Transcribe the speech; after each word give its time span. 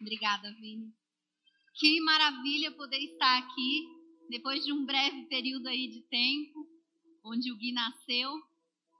Obrigada, 0.00 0.52
Vini. 0.54 0.92
Que 1.74 2.00
maravilha 2.00 2.72
poder 2.72 2.98
estar 2.98 3.38
aqui 3.38 3.86
depois 4.28 4.64
de 4.64 4.72
um 4.72 4.84
breve 4.84 5.26
período 5.26 5.68
aí 5.68 5.88
de 5.88 6.02
tempo, 6.08 6.66
onde 7.24 7.52
o 7.52 7.56
Gui 7.56 7.72
nasceu. 7.72 8.30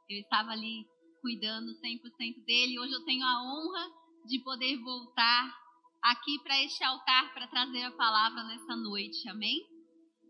Eu 0.08 0.20
estava 0.20 0.50
ali 0.50 0.86
cuidando 1.20 1.72
100% 1.80 2.44
dele. 2.44 2.78
Hoje 2.78 2.92
eu 2.92 3.04
tenho 3.04 3.24
a 3.24 3.42
honra 3.42 3.90
de 4.26 4.38
poder 4.40 4.76
voltar 4.78 5.54
aqui 6.02 6.38
para 6.42 6.62
este 6.62 6.82
altar 6.84 7.32
para 7.34 7.48
trazer 7.48 7.82
a 7.82 7.92
palavra 7.92 8.42
nessa 8.44 8.76
noite. 8.76 9.28
Amém? 9.28 9.66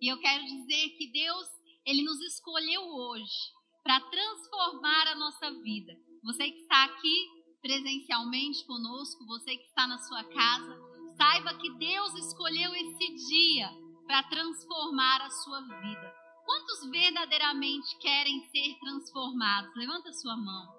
E 0.00 0.10
eu 0.10 0.18
quero 0.18 0.44
dizer 0.44 0.90
que 0.96 1.10
Deus, 1.10 1.48
ele 1.84 2.02
nos 2.02 2.20
escolheu 2.20 2.82
hoje 2.82 3.52
para 3.82 4.00
transformar 4.00 5.08
a 5.08 5.14
nossa 5.14 5.50
vida. 5.62 5.96
Você 6.22 6.50
que 6.50 6.60
está 6.60 6.84
aqui 6.84 7.37
presencialmente 7.60 8.64
conosco, 8.66 9.26
você 9.26 9.56
que 9.56 9.66
está 9.66 9.86
na 9.86 9.98
sua 9.98 10.24
casa, 10.24 10.78
saiba 11.16 11.54
que 11.58 11.70
Deus 11.74 12.14
escolheu 12.14 12.74
esse 12.74 13.14
dia 13.28 13.70
para 14.06 14.22
transformar 14.24 15.22
a 15.22 15.30
sua 15.30 15.60
vida. 15.60 16.14
Quantos 16.44 16.90
verdadeiramente 16.90 17.98
querem 17.98 18.48
ser 18.50 18.78
transformados? 18.78 19.74
Levanta 19.76 20.12
sua 20.12 20.36
mão. 20.36 20.78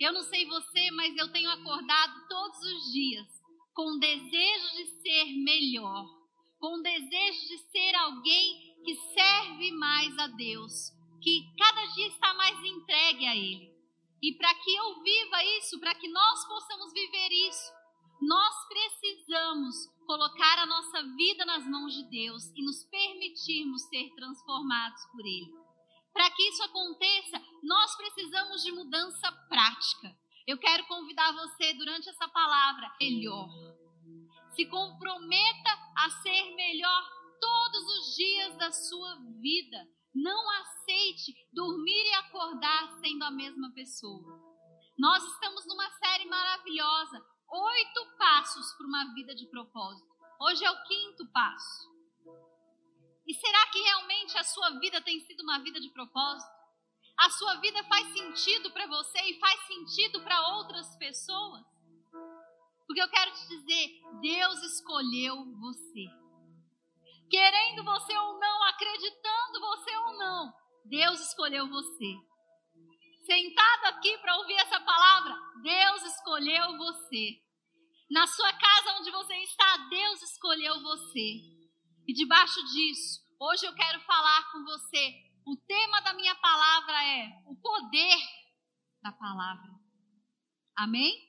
Eu 0.00 0.12
não 0.12 0.22
sei 0.22 0.46
você, 0.46 0.90
mas 0.92 1.16
eu 1.16 1.30
tenho 1.32 1.50
acordado 1.50 2.28
todos 2.28 2.58
os 2.58 2.92
dias 2.92 3.26
com 3.74 3.96
o 3.96 3.98
desejo 3.98 4.76
de 4.76 4.86
ser 5.02 5.24
melhor, 5.44 6.06
com 6.58 6.78
o 6.78 6.82
desejo 6.82 7.40
de 7.48 7.58
ser 7.70 7.94
alguém 7.96 8.74
que 8.84 8.94
serve 8.94 9.70
mais 9.72 10.18
a 10.18 10.28
Deus, 10.28 10.90
que 11.20 11.44
cada 11.58 11.84
dia 11.92 12.06
está 12.08 12.32
mais 12.34 12.58
entregue 12.64 13.26
a 13.26 13.36
Ele. 13.36 13.75
E 14.22 14.32
para 14.32 14.54
que 14.54 14.74
eu 14.74 15.02
viva 15.02 15.44
isso, 15.58 15.78
para 15.78 15.94
que 15.94 16.08
nós 16.08 16.44
possamos 16.46 16.92
viver 16.92 17.32
isso, 17.48 17.72
nós 18.20 18.54
precisamos 18.68 19.74
colocar 20.06 20.58
a 20.58 20.66
nossa 20.66 21.02
vida 21.16 21.44
nas 21.44 21.66
mãos 21.66 21.92
de 21.92 22.04
Deus 22.04 22.44
e 22.54 22.64
nos 22.64 22.84
permitirmos 22.84 23.82
ser 23.88 24.08
transformados 24.14 25.04
por 25.12 25.20
Ele. 25.20 25.52
Para 26.12 26.30
que 26.30 26.42
isso 26.48 26.62
aconteça, 26.62 27.42
nós 27.62 27.94
precisamos 27.96 28.62
de 28.62 28.72
mudança 28.72 29.30
prática. 29.48 30.16
Eu 30.46 30.56
quero 30.56 30.86
convidar 30.86 31.32
você 31.32 31.74
durante 31.74 32.08
essa 32.08 32.26
palavra 32.28 32.90
melhor. 32.98 33.48
Se 34.54 34.64
comprometa 34.64 35.70
a 35.98 36.10
ser 36.22 36.54
melhor 36.54 37.02
todos 37.38 37.98
os 37.98 38.16
dias 38.16 38.56
da 38.56 38.72
sua 38.72 39.16
vida. 39.40 39.86
Não 40.16 40.50
aceite 40.62 41.36
dormir 41.52 42.02
e 42.06 42.14
acordar 42.14 42.90
sendo 43.00 43.22
a 43.22 43.30
mesma 43.30 43.70
pessoa. 43.72 44.40
Nós 44.98 45.22
estamos 45.22 45.66
numa 45.66 45.90
série 45.90 46.24
maravilhosa, 46.24 47.22
oito 47.46 48.16
passos 48.16 48.72
para 48.72 48.86
uma 48.86 49.12
vida 49.12 49.34
de 49.34 49.44
propósito. 49.48 50.08
Hoje 50.40 50.64
é 50.64 50.70
o 50.70 50.82
quinto 50.84 51.26
passo. 51.32 51.94
E 53.26 53.34
será 53.34 53.66
que 53.66 53.78
realmente 53.78 54.38
a 54.38 54.44
sua 54.44 54.70
vida 54.78 55.02
tem 55.02 55.20
sido 55.20 55.42
uma 55.42 55.58
vida 55.58 55.78
de 55.78 55.90
propósito? 55.90 56.50
A 57.18 57.28
sua 57.28 57.56
vida 57.56 57.84
faz 57.84 58.10
sentido 58.14 58.70
para 58.70 58.86
você 58.86 59.20
e 59.20 59.38
faz 59.38 59.66
sentido 59.66 60.22
para 60.22 60.56
outras 60.56 60.96
pessoas? 60.96 61.62
Porque 62.86 63.02
eu 63.02 63.08
quero 63.10 63.32
te 63.32 63.48
dizer, 63.48 64.00
Deus 64.22 64.62
escolheu 64.62 65.44
você 65.60 66.25
querendo 67.28 67.84
você 67.84 68.16
ou 68.16 68.38
não, 68.38 68.62
acreditando 68.64 69.60
você 69.60 69.96
ou 69.96 70.18
não, 70.18 70.52
Deus 70.84 71.20
escolheu 71.20 71.68
você. 71.68 72.14
Sentado 73.24 73.86
aqui 73.86 74.16
para 74.18 74.36
ouvir 74.36 74.54
essa 74.54 74.80
palavra, 74.80 75.36
Deus 75.62 76.02
escolheu 76.04 76.76
você. 76.76 77.42
Na 78.08 78.26
sua 78.26 78.52
casa 78.52 78.98
onde 79.00 79.10
você 79.10 79.34
está, 79.42 79.76
Deus 79.88 80.22
escolheu 80.22 80.80
você. 80.80 81.40
E 82.06 82.12
debaixo 82.14 82.64
disso, 82.66 83.20
hoje 83.40 83.66
eu 83.66 83.74
quero 83.74 84.00
falar 84.02 84.52
com 84.52 84.64
você. 84.64 85.26
O 85.44 85.56
tema 85.56 86.00
da 86.02 86.12
minha 86.14 86.34
palavra 86.36 87.04
é 87.04 87.42
o 87.46 87.56
poder 87.56 88.18
da 89.02 89.10
palavra. 89.10 89.70
Amém? 90.76 91.26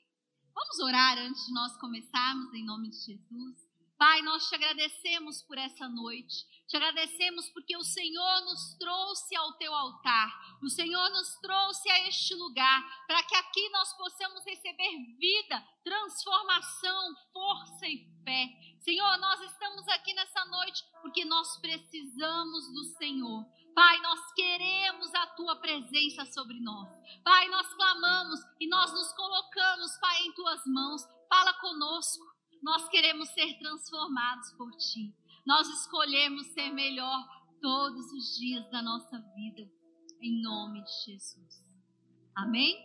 Vamos 0.54 0.78
orar 0.80 1.18
antes 1.18 1.46
de 1.46 1.52
nós 1.52 1.76
começarmos, 1.78 2.52
em 2.54 2.64
nome 2.64 2.90
de 2.90 2.96
Jesus. 2.98 3.67
Pai, 3.98 4.22
nós 4.22 4.48
te 4.48 4.54
agradecemos 4.54 5.42
por 5.42 5.58
essa 5.58 5.88
noite. 5.88 6.46
Te 6.68 6.76
agradecemos 6.76 7.48
porque 7.48 7.76
o 7.76 7.82
Senhor 7.82 8.40
nos 8.42 8.74
trouxe 8.78 9.34
ao 9.34 9.54
teu 9.54 9.74
altar. 9.74 10.30
O 10.62 10.70
Senhor 10.70 11.10
nos 11.10 11.34
trouxe 11.40 11.90
a 11.90 12.06
este 12.06 12.32
lugar 12.36 12.80
para 13.08 13.24
que 13.24 13.34
aqui 13.34 13.68
nós 13.70 13.92
possamos 13.94 14.44
receber 14.44 14.98
vida, 15.18 15.66
transformação, 15.82 17.16
força 17.32 17.88
e 17.88 18.06
fé. 18.22 18.46
Senhor, 18.78 19.18
nós 19.18 19.40
estamos 19.40 19.88
aqui 19.88 20.14
nessa 20.14 20.44
noite 20.44 20.84
porque 21.02 21.24
nós 21.24 21.56
precisamos 21.56 22.72
do 22.72 22.84
Senhor. 22.96 23.44
Pai, 23.74 24.00
nós 24.00 24.32
queremos 24.32 25.12
a 25.12 25.26
tua 25.26 25.56
presença 25.56 26.24
sobre 26.26 26.60
nós. 26.60 26.88
Pai, 27.24 27.48
nós 27.48 27.66
clamamos 27.74 28.38
e 28.60 28.68
nós 28.68 28.92
nos 28.92 29.12
colocamos, 29.12 29.98
Pai, 29.98 30.22
em 30.22 30.32
tuas 30.34 30.62
mãos. 30.66 31.02
Fala 31.28 31.52
conosco. 31.54 32.37
Nós 32.62 32.88
queremos 32.88 33.28
ser 33.30 33.58
transformados 33.58 34.52
por 34.52 34.70
Ti. 34.72 35.14
Nós 35.46 35.68
escolhemos 35.68 36.46
ser 36.48 36.70
melhor 36.70 37.26
todos 37.60 38.12
os 38.12 38.36
dias 38.36 38.68
da 38.70 38.82
nossa 38.82 39.18
vida, 39.34 39.62
em 40.20 40.42
nome 40.42 40.82
de 40.82 41.04
Jesus. 41.04 41.68
Amém? 42.36 42.76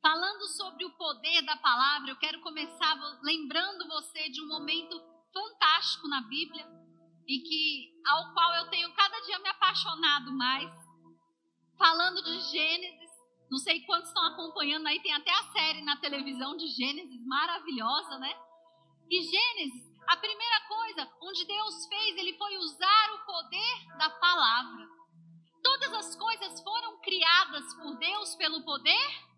Falando 0.00 0.46
sobre 0.46 0.84
o 0.84 0.96
poder 0.96 1.42
da 1.42 1.56
palavra, 1.56 2.10
eu 2.10 2.16
quero 2.16 2.40
começar 2.40 2.94
lembrando 3.22 3.86
você 3.88 4.28
de 4.30 4.40
um 4.42 4.48
momento 4.48 5.00
fantástico 5.32 6.08
na 6.08 6.22
Bíblia 6.22 6.66
e 7.26 7.40
que 7.40 7.92
ao 8.06 8.32
qual 8.32 8.54
eu 8.54 8.70
tenho 8.70 8.92
cada 8.94 9.20
dia 9.20 9.38
me 9.40 9.48
apaixonado 9.48 10.32
mais. 10.32 10.72
Falando 11.76 12.22
de 12.22 12.40
Gênesis, 12.50 13.10
não 13.50 13.58
sei 13.58 13.80
quantos 13.82 14.08
estão 14.08 14.24
acompanhando 14.24 14.86
aí, 14.86 15.00
tem 15.00 15.12
até 15.12 15.30
a 15.30 15.52
série 15.52 15.82
na 15.82 15.96
televisão 15.96 16.56
de 16.56 16.66
Gênesis 16.68 17.24
maravilhosa, 17.26 18.18
né? 18.18 18.34
E 19.10 19.22
Gênesis, 19.22 19.88
a 20.06 20.16
primeira 20.16 20.60
coisa 20.68 21.10
onde 21.22 21.46
Deus 21.46 21.86
fez, 21.86 22.16
ele 22.16 22.36
foi 22.36 22.56
usar 22.58 23.12
o 23.14 23.24
poder 23.24 23.96
da 23.96 24.10
palavra. 24.10 24.86
Todas 25.62 25.92
as 25.94 26.16
coisas 26.16 26.60
foram 26.62 27.00
criadas 27.00 27.74
por 27.74 27.96
Deus 27.96 28.34
pelo 28.36 28.62
poder 28.64 29.28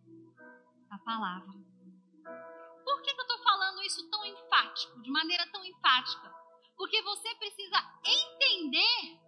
da 0.89 0.99
palavra. 0.99 1.53
Por 2.85 3.03
que, 3.03 3.15
que 3.15 3.21
eu 3.21 3.25
estou 3.25 3.39
falando 3.45 3.83
isso 3.83 4.11
tão 4.11 4.25
enfático, 4.25 5.01
de 5.03 5.11
maneira 5.11 5.47
tão 5.53 5.65
enfática? 5.65 6.35
Porque 6.77 7.01
você 7.03 7.35
precisa 7.37 7.79
entender 8.05 9.21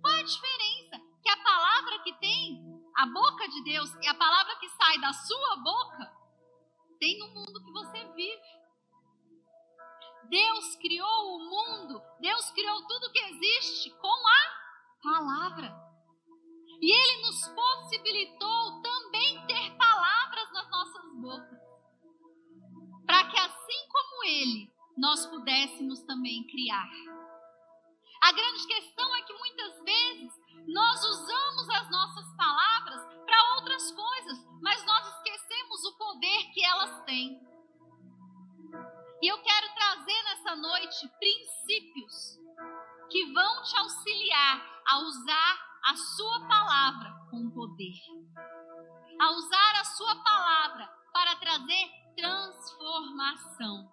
qual 0.00 0.14
a 0.14 0.22
diferença 0.22 1.00
que 1.22 1.30
a 1.30 1.36
palavra 1.36 2.02
que 2.02 2.12
tem 2.14 2.82
a 2.96 3.06
boca 3.06 3.48
de 3.48 3.62
Deus 3.62 3.94
e 4.02 4.08
a 4.08 4.14
palavra 4.14 4.56
que 4.56 4.68
sai 4.70 4.98
da 5.00 5.12
sua 5.12 5.56
boca 5.56 6.18
tem 6.98 7.16
no 7.18 7.28
mundo 7.28 7.64
que 7.64 7.72
você 7.72 8.04
vive. 8.14 8.57
Deus 10.28 10.76
criou 10.76 11.36
o 11.36 11.50
mundo, 11.50 12.02
Deus 12.20 12.50
criou 12.50 12.86
tudo 12.86 13.10
que 13.12 13.18
existe 13.18 13.90
com 13.90 14.08
a 14.08 15.02
palavra. 15.02 15.74
E 16.80 16.92
Ele 16.92 17.22
nos 17.26 17.48
possibilitou 17.48 18.82
também 18.82 19.46
ter 19.46 19.76
palavras 19.76 20.52
nas 20.52 20.70
nossas 20.70 21.12
bocas, 21.14 21.58
para 23.06 23.24
que 23.30 23.38
assim 23.38 23.88
como 23.90 24.24
Ele, 24.24 24.72
nós 24.96 25.26
pudéssemos 25.26 26.02
também 26.02 26.46
criar. 26.46 26.88
A 28.20 28.32
grande 28.32 28.66
questão 28.66 29.16
é 29.16 29.22
que 29.22 29.32
muitas 29.32 29.82
vezes 29.82 30.32
nós 30.66 31.04
usamos 31.04 31.70
as 31.70 31.90
nossas 31.90 32.36
palavras 32.36 33.02
para 33.24 33.54
outras 33.56 33.90
coisas, 33.92 34.38
mas 34.60 34.84
nós 34.84 35.16
esquecemos 35.16 35.84
o 35.84 35.96
poder 35.96 36.52
que 36.52 36.64
elas 36.64 37.04
têm. 37.04 37.47
Trazer 40.08 40.22
nessa 40.22 40.56
noite 40.56 41.08
princípios 41.18 42.38
que 43.10 43.30
vão 43.30 43.62
te 43.62 43.76
auxiliar 43.76 44.82
a 44.86 44.98
usar 45.00 45.80
a 45.84 45.96
sua 45.96 46.48
palavra 46.48 47.10
com 47.30 47.50
poder. 47.50 47.92
A 49.20 49.30
usar 49.32 49.80
a 49.80 49.84
sua 49.84 50.16
palavra 50.22 50.88
para 51.12 51.36
trazer 51.36 51.90
transformação. 52.16 53.92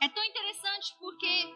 É 0.00 0.08
tão 0.08 0.22
interessante 0.22 0.94
porque 1.00 1.52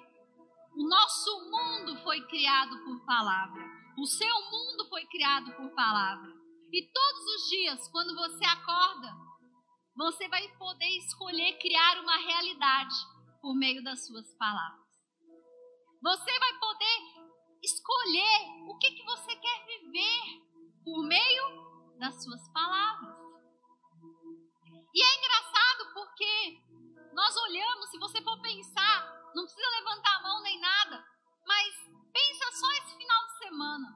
o 0.74 0.88
nosso 0.88 1.48
mundo 1.48 1.96
foi 2.02 2.26
criado 2.26 2.76
por 2.84 3.06
palavra. 3.06 3.62
O 3.96 4.04
seu 4.04 4.34
mundo 4.50 4.88
foi 4.88 5.06
criado 5.06 5.52
por 5.52 5.70
palavra. 5.76 6.32
E 6.72 6.90
todos 6.92 7.24
os 7.36 7.48
dias, 7.48 7.88
quando 7.90 8.16
você 8.16 8.44
acorda, 8.46 9.12
você 9.94 10.28
vai 10.28 10.48
poder 10.58 10.88
escolher 10.98 11.56
criar 11.60 12.00
uma 12.00 12.16
realidade 12.16 13.19
por 13.40 13.54
meio 13.54 13.82
das 13.82 14.06
suas 14.06 14.32
palavras. 14.34 14.86
Você 16.02 16.38
vai 16.38 16.58
poder 16.58 16.98
escolher 17.62 18.68
o 18.68 18.78
que, 18.78 18.90
que 18.92 19.04
você 19.04 19.36
quer 19.36 19.66
viver 19.66 20.50
por 20.84 21.02
meio 21.02 21.96
das 21.98 22.22
suas 22.22 22.48
palavras. 22.52 23.16
E 24.94 25.02
é 25.02 25.18
engraçado 25.18 25.92
porque 25.94 26.62
nós 27.12 27.36
olhamos 27.36 27.90
se 27.90 27.98
você 27.98 28.22
for 28.22 28.40
pensar, 28.40 29.30
não 29.34 29.44
precisa 29.44 29.68
levantar 29.78 30.16
a 30.16 30.22
mão 30.22 30.42
nem 30.42 30.58
nada, 30.60 31.04
mas 31.46 31.74
pensa 32.12 32.52
só 32.52 32.70
esse 32.72 32.96
final 32.96 33.26
de 33.26 33.38
semana. 33.38 33.88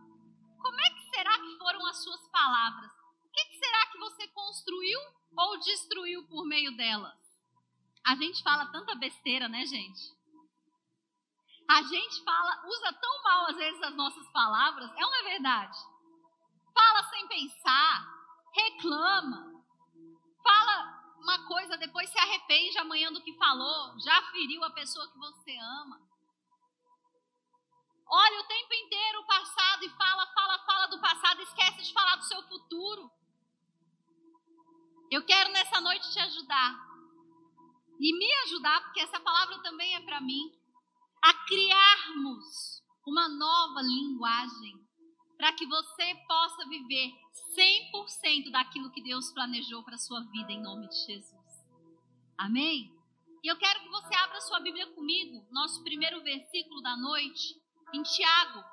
Como 0.60 0.80
é 0.80 0.90
que 0.90 1.10
será 1.10 1.38
que 1.38 1.58
foram 1.58 1.86
as 1.86 2.02
suas 2.02 2.28
palavras? 2.28 2.90
O 3.24 3.30
que, 3.32 3.44
que 3.46 3.58
será 3.58 3.86
que 3.86 3.98
você 3.98 4.28
construiu 4.28 5.00
ou 5.36 5.58
destruiu 5.60 6.26
por 6.28 6.46
meio 6.46 6.76
delas? 6.76 7.23
A 8.06 8.14
gente 8.16 8.42
fala 8.42 8.66
tanta 8.66 8.94
besteira, 8.96 9.48
né, 9.48 9.64
gente? 9.64 10.14
A 11.68 11.82
gente 11.82 12.22
fala, 12.22 12.62
usa 12.66 12.92
tão 12.92 13.22
mal 13.22 13.46
às 13.46 13.56
vezes 13.56 13.82
as 13.82 13.94
nossas 13.96 14.28
palavras, 14.28 14.90
é 14.96 15.06
uma 15.06 15.22
verdade. 15.22 15.78
Fala 16.74 17.04
sem 17.04 17.26
pensar, 17.26 18.06
reclama, 18.52 19.64
fala 20.42 21.14
uma 21.18 21.46
coisa, 21.46 21.78
depois 21.78 22.10
se 22.10 22.18
arrepende 22.18 22.76
amanhã 22.78 23.10
do 23.10 23.22
que 23.22 23.38
falou, 23.38 23.98
já 23.98 24.22
feriu 24.30 24.62
a 24.62 24.70
pessoa 24.70 25.10
que 25.10 25.18
você 25.18 25.56
ama. 25.56 25.98
Olha 28.06 28.40
o 28.40 28.46
tempo 28.46 28.74
inteiro 28.74 29.20
o 29.20 29.26
passado 29.26 29.84
e 29.84 29.88
fala, 29.90 30.26
fala, 30.34 30.58
fala 30.66 30.86
do 30.88 31.00
passado, 31.00 31.40
esquece 31.40 31.82
de 31.82 31.92
falar 31.94 32.16
do 32.16 32.24
seu 32.24 32.42
futuro. 32.42 33.10
Eu 35.10 35.24
quero 35.24 35.50
nessa 35.52 35.80
noite 35.80 36.12
te 36.12 36.18
ajudar 36.18 36.93
e 38.00 38.16
me 38.16 38.34
ajudar, 38.44 38.82
porque 38.82 39.00
essa 39.00 39.20
palavra 39.20 39.58
também 39.62 39.94
é 39.94 40.00
para 40.00 40.20
mim, 40.20 40.52
a 41.22 41.34
criarmos 41.46 42.82
uma 43.06 43.28
nova 43.28 43.80
linguagem 43.82 44.84
para 45.36 45.52
que 45.52 45.66
você 45.66 46.14
possa 46.26 46.68
viver 46.68 47.12
100% 47.56 48.50
daquilo 48.50 48.90
que 48.90 49.02
Deus 49.02 49.32
planejou 49.32 49.82
para 49.82 49.98
sua 49.98 50.20
vida, 50.30 50.52
em 50.52 50.62
nome 50.62 50.88
de 50.88 50.96
Jesus. 51.06 51.44
Amém? 52.38 52.92
E 53.42 53.48
eu 53.48 53.56
quero 53.58 53.80
que 53.80 53.88
você 53.90 54.14
abra 54.14 54.40
sua 54.40 54.60
Bíblia 54.60 54.86
comigo, 54.94 55.46
nosso 55.50 55.82
primeiro 55.82 56.22
versículo 56.22 56.80
da 56.80 56.96
noite, 56.96 57.60
em 57.92 58.02
Tiago, 58.02 58.64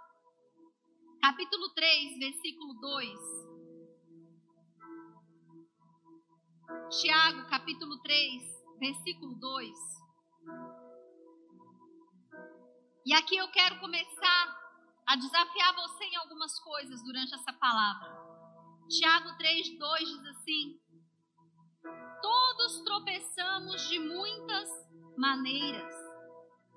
capítulo 1.21 1.69
3, 1.73 2.19
versículo 2.19 2.73
2. 2.79 3.19
Tiago, 7.01 7.49
capítulo 7.49 8.01
3, 8.01 8.60
versículo 8.81 9.35
2. 9.35 9.69
E 13.05 13.13
aqui 13.13 13.37
eu 13.37 13.47
quero 13.51 13.79
começar 13.79 14.57
a 15.07 15.15
desafiar 15.15 15.75
você 15.75 16.03
em 16.05 16.15
algumas 16.15 16.59
coisas 16.59 17.03
durante 17.03 17.35
essa 17.35 17.53
palavra. 17.53 18.09
Tiago 18.89 19.29
3,2 19.37 19.97
diz 19.99 20.25
assim: 20.25 20.79
Todos 22.21 22.81
tropeçamos 22.83 23.87
de 23.87 23.99
muitas 23.99 24.67
maneiras. 25.15 25.93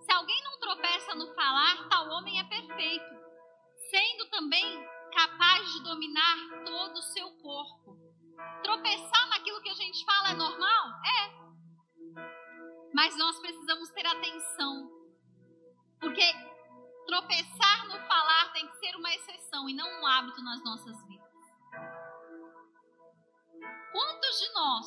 Se 0.01 0.13
alguém 0.13 0.45
não 0.45 0.61
tropeça 0.61 1.15
no 1.15 1.35
falar, 1.35 1.89
tal 1.89 2.11
homem 2.11 2.39
é 2.39 2.45
perfeito, 2.45 3.15
sendo 3.91 4.29
também 4.29 4.87
capaz 5.11 5.73
de 5.73 5.83
dominar 5.83 6.37
todo 6.67 6.99
o 6.99 7.03
seu 7.15 7.31
corpo. 7.39 7.97
Tropeçar 8.63 9.29
naquilo 9.31 9.63
que 9.63 9.71
a 9.71 9.75
gente 9.75 10.05
fala 10.05 10.31
é 10.33 10.35
normal? 10.35 10.89
É. 11.23 11.44
Mas 12.95 13.17
nós 13.19 13.39
precisamos 13.41 13.91
ter 13.91 14.07
atenção, 14.07 14.89
porque 15.99 16.23
tropeçar 17.07 17.89
no 17.89 17.99
falar 18.07 18.53
tem 18.53 18.69
que 18.69 18.77
ser 18.79 18.95
uma 18.97 19.13
exceção 19.13 19.69
e 19.69 19.75
não 19.75 20.01
um 20.01 20.07
hábito 20.07 20.41
nas 20.43 20.63
nossas 20.63 20.97
vidas. 21.09 21.25
Quantos 23.91 24.39
de 24.39 24.53
nós, 24.55 24.87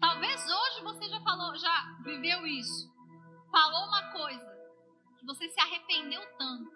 talvez 0.00 0.44
hoje 0.50 0.82
você 0.82 1.08
já 1.08 1.20
falou, 1.20 1.56
já 1.56 1.98
viveu 2.02 2.44
isso, 2.44 2.92
falou 3.52 3.86
uma 3.86 4.12
coisa 4.12 4.54
que 5.18 5.24
você 5.24 5.48
se 5.48 5.60
arrependeu 5.60 6.22
tanto, 6.36 6.70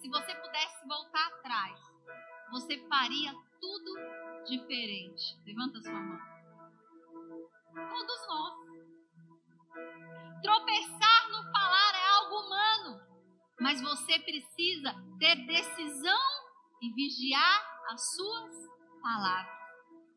se 0.00 0.08
você 0.08 0.34
pudesse 0.34 0.86
voltar 0.86 1.26
atrás, 1.28 1.78
você 2.50 2.78
faria 2.88 3.34
tudo 3.60 3.94
diferente. 4.44 5.38
Levanta 5.46 5.80
sua 5.80 5.98
mão. 5.98 6.20
Todos 7.74 8.26
nós. 8.28 8.67
Tropeçar 10.42 11.30
no 11.30 11.42
falar 11.52 11.94
é 11.94 12.08
algo 12.08 12.40
humano 12.46 13.08
mas 13.60 13.80
você 13.80 14.18
precisa 14.20 14.94
ter 15.18 15.34
decisão 15.46 16.28
e 16.80 16.92
vigiar 16.94 17.84
as 17.90 18.14
suas 18.14 18.54
palavras. 19.02 19.58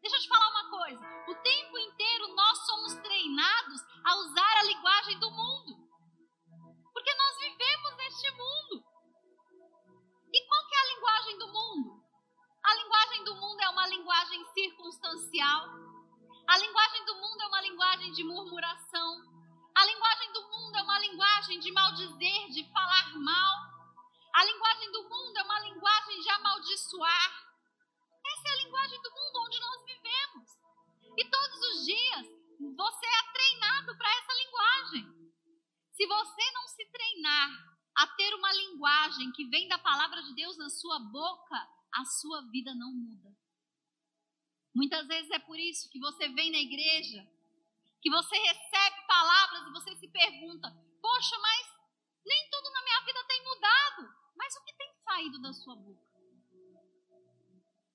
Deixa 0.02 0.16
eu 0.16 0.22
te 0.22 0.28
falar 0.28 0.50
uma 0.50 0.70
coisa: 0.70 1.02
o 1.28 1.36
tempo 1.36 1.78
inteiro 1.78 2.36
nós 2.36 2.66
somos 2.66 2.96
treinados 2.96 3.82
a 4.06 4.16
usar 4.18 4.58
a 4.60 4.64
linguagem 4.64 5.20
do 5.20 5.32
mundo, 5.32 5.90
porque 6.94 7.14
nós 7.16 7.38
vivemos 7.40 7.98
neste 7.98 8.32
mundo. 8.32 8.86
E 10.34 10.48
qual 10.48 10.68
que 10.68 10.76
é 10.76 10.80
a 10.80 10.96
linguagem 10.96 11.38
do 11.40 11.48
mundo? 11.48 12.02
A 12.64 12.76
linguagem 12.76 13.24
do 13.24 13.36
mundo 13.36 13.62
é 13.62 13.70
uma 13.70 13.88
linguagem 13.88 14.46
circunstancial. 14.54 15.66
A 16.48 16.58
linguagem 16.58 17.06
do 17.06 17.16
mundo 17.16 17.42
é 17.42 17.48
uma 17.48 17.62
linguagem 17.62 18.12
de 18.14 18.24
murmuração. 18.24 19.31
A 19.82 19.86
linguagem 19.86 20.32
do 20.32 20.44
mundo 20.44 20.78
é 20.78 20.82
uma 20.84 21.00
linguagem 21.00 21.60
de 21.60 21.72
maldizer, 21.72 22.50
de 22.52 22.72
falar 22.72 23.18
mal. 23.18 23.56
A 24.32 24.46
linguagem 24.46 24.92
do 24.92 25.10
mundo 25.10 25.38
é 25.38 25.42
uma 25.42 25.60
linguagem 25.62 26.22
de 26.22 26.30
amaldiçoar. 26.30 27.32
Essa 28.24 28.48
é 28.48 28.52
a 28.52 28.64
linguagem 28.64 29.02
do 29.02 29.10
mundo 29.10 29.42
onde 29.44 29.60
nós 29.60 29.84
vivemos. 29.84 30.50
E 31.18 31.26
todos 31.28 31.60
os 31.62 31.86
dias 31.86 32.28
você 32.78 33.06
é 33.08 33.34
treinado 33.34 33.98
para 33.98 34.18
essa 34.20 34.34
linguagem. 34.34 35.34
Se 35.94 36.06
você 36.06 36.52
não 36.52 36.68
se 36.68 36.86
treinar 36.86 37.50
a 37.98 38.06
ter 38.06 38.36
uma 38.36 38.54
linguagem 38.54 39.32
que 39.32 39.46
vem 39.46 39.68
da 39.68 39.80
palavra 39.80 40.22
de 40.22 40.36
Deus 40.36 40.60
na 40.60 40.70
sua 40.70 41.00
boca, 41.00 41.58
a 41.96 42.06
sua 42.06 42.44
vida 42.52 42.76
não 42.76 42.94
muda. 42.94 43.36
Muitas 44.76 45.08
vezes 45.08 45.32
é 45.32 45.40
por 45.40 45.58
isso 45.58 45.90
que 45.90 46.00
você 46.00 46.30
vem 46.30 46.52
na 46.52 46.60
igreja 46.60 47.28
que 48.02 48.10
você 48.10 48.36
recebe 48.36 49.08
palavras 49.08 49.68
e 49.68 49.72
você 49.72 49.96
se 49.96 50.08
pergunta: 50.08 50.68
poxa, 51.02 51.38
mas 51.40 51.68
nem 52.26 52.50
tudo 52.50 52.72
na 52.72 52.84
minha 52.84 53.02
vida 53.02 53.24
tem 53.28 53.44
mudado. 53.44 54.22
Mas 54.36 54.56
o 54.56 54.64
que 54.64 54.74
tem 54.74 54.94
saído 55.04 55.42
da 55.42 55.54
sua 55.54 55.76
boca? 55.76 56.12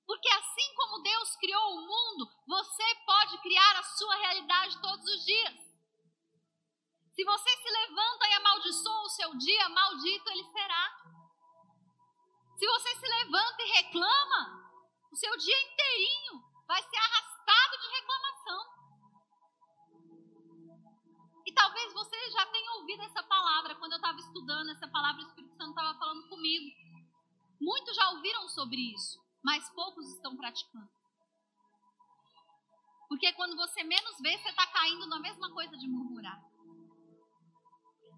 Porque 0.05 0.29
assim 0.29 0.73
como 0.75 1.03
Deus 1.03 1.35
criou 1.35 1.75
o 1.75 1.81
mundo, 1.81 2.31
você 2.47 2.95
pode 3.05 3.37
criar 3.39 3.75
a 3.77 3.83
sua 3.83 4.15
realidade 4.15 4.81
todos 4.81 5.05
os 5.05 5.25
dias. 5.25 5.67
Se 7.13 7.25
você 7.25 7.49
se 7.57 7.69
levanta 7.69 8.27
e 8.27 8.33
amaldiçoa 8.35 9.01
o 9.01 9.09
seu 9.09 9.37
dia, 9.37 9.69
maldito 9.69 10.29
ele 10.29 10.45
será. 10.45 11.07
Se 12.57 12.65
você 12.65 12.95
se 12.95 13.07
levanta 13.07 13.63
e 13.63 13.71
reclama, 13.71 14.71
o 15.11 15.15
seu 15.15 15.35
dia 15.37 15.73
inteirinho 15.73 16.41
vai 16.65 16.81
ser 16.81 16.97
arrastado 16.97 17.26
ouvido 22.87 23.03
essa 23.03 23.21
palavra 23.23 23.75
quando 23.75 23.91
eu 23.91 23.97
estava 23.97 24.17
estudando 24.17 24.69
essa 24.69 24.87
palavra, 24.87 25.21
o 25.21 25.27
Espírito 25.27 25.57
Santo 25.57 25.71
estava 25.71 25.99
falando 25.99 26.29
comigo. 26.29 26.73
Muitos 27.59 27.93
já 27.93 28.09
ouviram 28.11 28.47
sobre 28.47 28.79
isso, 28.93 29.19
mas 29.43 29.69
poucos 29.71 30.07
estão 30.07 30.37
praticando. 30.37 30.89
Porque 33.09 33.33
quando 33.33 33.57
você 33.57 33.83
menos 33.83 34.17
vê, 34.21 34.37
você 34.37 34.49
está 34.49 34.65
caindo 34.67 35.05
na 35.07 35.19
mesma 35.19 35.51
coisa 35.51 35.77
de 35.77 35.85
murmurar. 35.85 36.41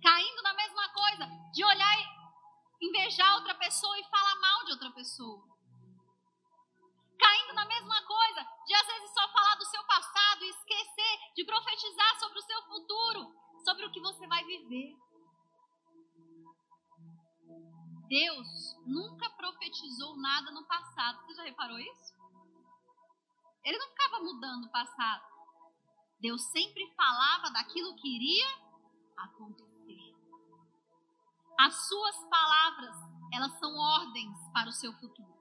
Caindo 0.03 0.41
na 0.43 0.53
mesma 0.53 0.89
coisa 0.89 1.25
de 1.51 1.65
olhar 1.65 1.97
e 2.79 2.87
invejar 2.87 3.37
outra 3.37 3.55
pessoa 3.55 3.99
e 3.99 4.03
falar 4.03 4.35
mal 4.35 4.65
de 4.65 4.71
outra 4.73 4.91
pessoa 4.91 5.49
caindo 7.19 7.53
na 7.53 7.65
mesma 7.65 8.01
coisa, 8.03 8.47
de 8.65 8.73
às 8.73 8.87
vezes 8.87 9.13
só 9.13 9.27
falar 9.27 9.55
do 9.55 9.65
seu 9.65 9.83
passado 9.83 10.41
e 10.41 10.49
esquecer 10.49 11.19
de 11.35 11.43
profetizar 11.43 12.17
sobre 12.17 12.39
o 12.39 12.41
seu 12.41 12.61
futuro, 12.63 13.38
sobre 13.63 13.85
o 13.85 13.91
que 13.91 13.99
você 13.99 14.27
vai 14.27 14.43
viver. 14.45 14.97
Deus 18.07 18.75
nunca 18.87 19.29
profetizou 19.31 20.17
nada 20.17 20.51
no 20.51 20.65
passado. 20.65 21.21
Você 21.21 21.35
já 21.35 21.43
reparou 21.43 21.77
isso? 21.77 22.13
Ele 23.63 23.77
não 23.77 23.87
ficava 23.89 24.19
mudando 24.19 24.65
o 24.65 24.71
passado. 24.71 25.23
Deus 26.19 26.41
sempre 26.51 26.91
falava 26.95 27.51
daquilo 27.51 27.95
que 27.95 28.15
iria 28.15 28.47
acontecer. 29.15 29.69
As 31.59 31.87
suas 31.87 32.15
palavras, 32.29 32.95
elas 33.33 33.59
são 33.59 33.75
ordens 33.75 34.37
para 34.53 34.69
o 34.69 34.73
seu 34.73 34.91
futuro. 34.93 35.37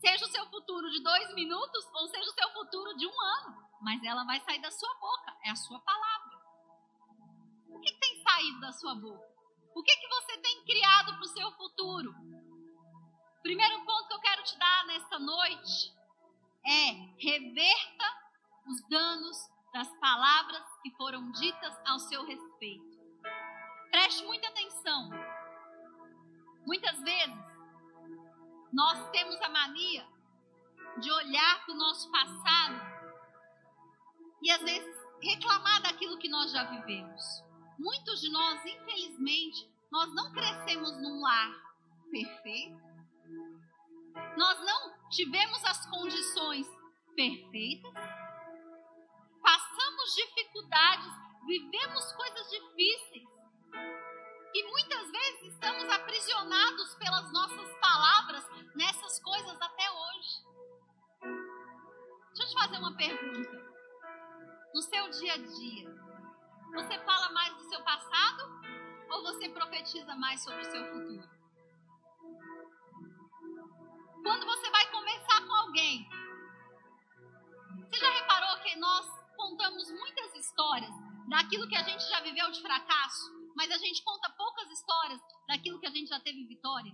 Seja 0.00 0.24
o 0.24 0.30
seu 0.30 0.46
futuro 0.48 0.90
de 0.90 1.02
dois 1.02 1.34
minutos 1.34 1.84
ou 1.94 2.08
seja 2.08 2.28
o 2.28 2.34
seu 2.34 2.52
futuro 2.52 2.96
de 2.96 3.06
um 3.06 3.20
ano. 3.20 3.68
Mas 3.80 4.02
ela 4.02 4.24
vai 4.24 4.40
sair 4.40 4.60
da 4.60 4.70
sua 4.70 4.94
boca. 4.94 5.36
É 5.44 5.50
a 5.50 5.56
sua 5.56 5.78
palavra. 5.80 6.19
Saído 8.40 8.60
da 8.60 8.72
sua 8.72 8.94
boca? 8.94 9.22
O 9.74 9.82
que, 9.82 9.94
que 9.96 10.08
você 10.08 10.38
tem 10.38 10.64
criado 10.64 11.12
para 11.12 11.24
o 11.24 11.28
seu 11.28 11.52
futuro? 11.52 12.14
Primeiro 13.42 13.84
ponto 13.84 14.08
que 14.08 14.14
eu 14.14 14.20
quero 14.20 14.42
te 14.44 14.58
dar 14.58 14.86
nesta 14.86 15.18
noite 15.18 15.94
é 16.64 16.90
reverta 17.18 18.04
os 18.66 18.88
danos 18.88 19.36
das 19.74 19.88
palavras 19.98 20.62
que 20.82 20.90
foram 20.92 21.30
ditas 21.32 21.78
ao 21.86 21.98
seu 21.98 22.24
respeito. 22.24 22.98
Preste 23.90 24.24
muita 24.24 24.48
atenção. 24.48 25.10
Muitas 26.64 26.98
vezes, 27.02 27.44
nós 28.72 29.10
temos 29.10 29.38
a 29.42 29.50
mania 29.50 30.08
de 30.96 31.12
olhar 31.12 31.66
para 31.66 31.74
o 31.74 31.78
nosso 31.78 32.10
passado 32.10 32.80
e 34.42 34.50
às 34.50 34.62
vezes 34.62 34.96
reclamar 35.22 35.82
daquilo 35.82 36.18
que 36.18 36.28
nós 36.30 36.50
já 36.50 36.64
vivemos. 36.64 37.49
Muitos 37.80 38.20
de 38.20 38.30
nós, 38.30 38.62
infelizmente, 38.66 39.66
nós 39.90 40.14
não 40.14 40.30
crescemos 40.32 41.00
num 41.00 41.22
lar 41.22 41.50
perfeito. 42.10 42.78
Nós 44.36 44.60
não 44.66 45.08
tivemos 45.08 45.64
as 45.64 45.86
condições 45.86 46.66
perfeitas. 47.16 47.94
Passamos 49.42 50.14
dificuldades, 50.14 51.10
vivemos 51.46 52.12
coisas 52.12 52.50
difíceis. 52.50 53.28
E 54.52 54.70
muitas 54.70 55.10
vezes 55.10 55.54
estamos 55.54 55.90
aprisionados 55.90 56.94
pelas 56.96 57.32
nossas 57.32 57.78
palavras 57.80 58.44
nessas 58.74 59.18
coisas 59.20 59.56
até 59.58 59.90
hoje. 59.90 60.50
Deixa 62.34 62.42
eu 62.42 62.46
te 62.46 62.52
fazer 62.52 62.76
uma 62.76 62.94
pergunta. 62.94 63.70
No 64.74 64.82
seu 64.82 65.08
dia 65.08 65.32
a 65.32 65.38
dia, 65.38 66.09
você 66.72 66.98
fala 67.04 67.30
mais 67.32 67.54
do 67.56 67.68
seu 67.68 67.82
passado 67.82 68.42
ou 69.10 69.22
você 69.22 69.48
profetiza 69.48 70.14
mais 70.16 70.42
sobre 70.42 70.60
o 70.60 70.70
seu 70.70 70.84
futuro? 70.86 71.28
Quando 74.22 74.46
você 74.46 74.70
vai 74.70 74.90
conversar 74.90 75.46
com 75.46 75.54
alguém, 75.54 76.08
você 77.84 77.98
já 77.98 78.10
reparou 78.10 78.62
que 78.62 78.76
nós 78.76 79.06
contamos 79.36 79.90
muitas 79.90 80.34
histórias 80.34 80.94
daquilo 81.28 81.68
que 81.68 81.76
a 81.76 81.82
gente 81.82 82.02
já 82.08 82.20
viveu 82.20 82.50
de 82.50 82.60
fracasso, 82.60 83.52
mas 83.56 83.70
a 83.70 83.78
gente 83.78 84.02
conta 84.04 84.30
poucas 84.30 84.70
histórias 84.70 85.20
daquilo 85.48 85.80
que 85.80 85.86
a 85.86 85.90
gente 85.90 86.08
já 86.08 86.20
teve 86.20 86.46
vitória? 86.46 86.92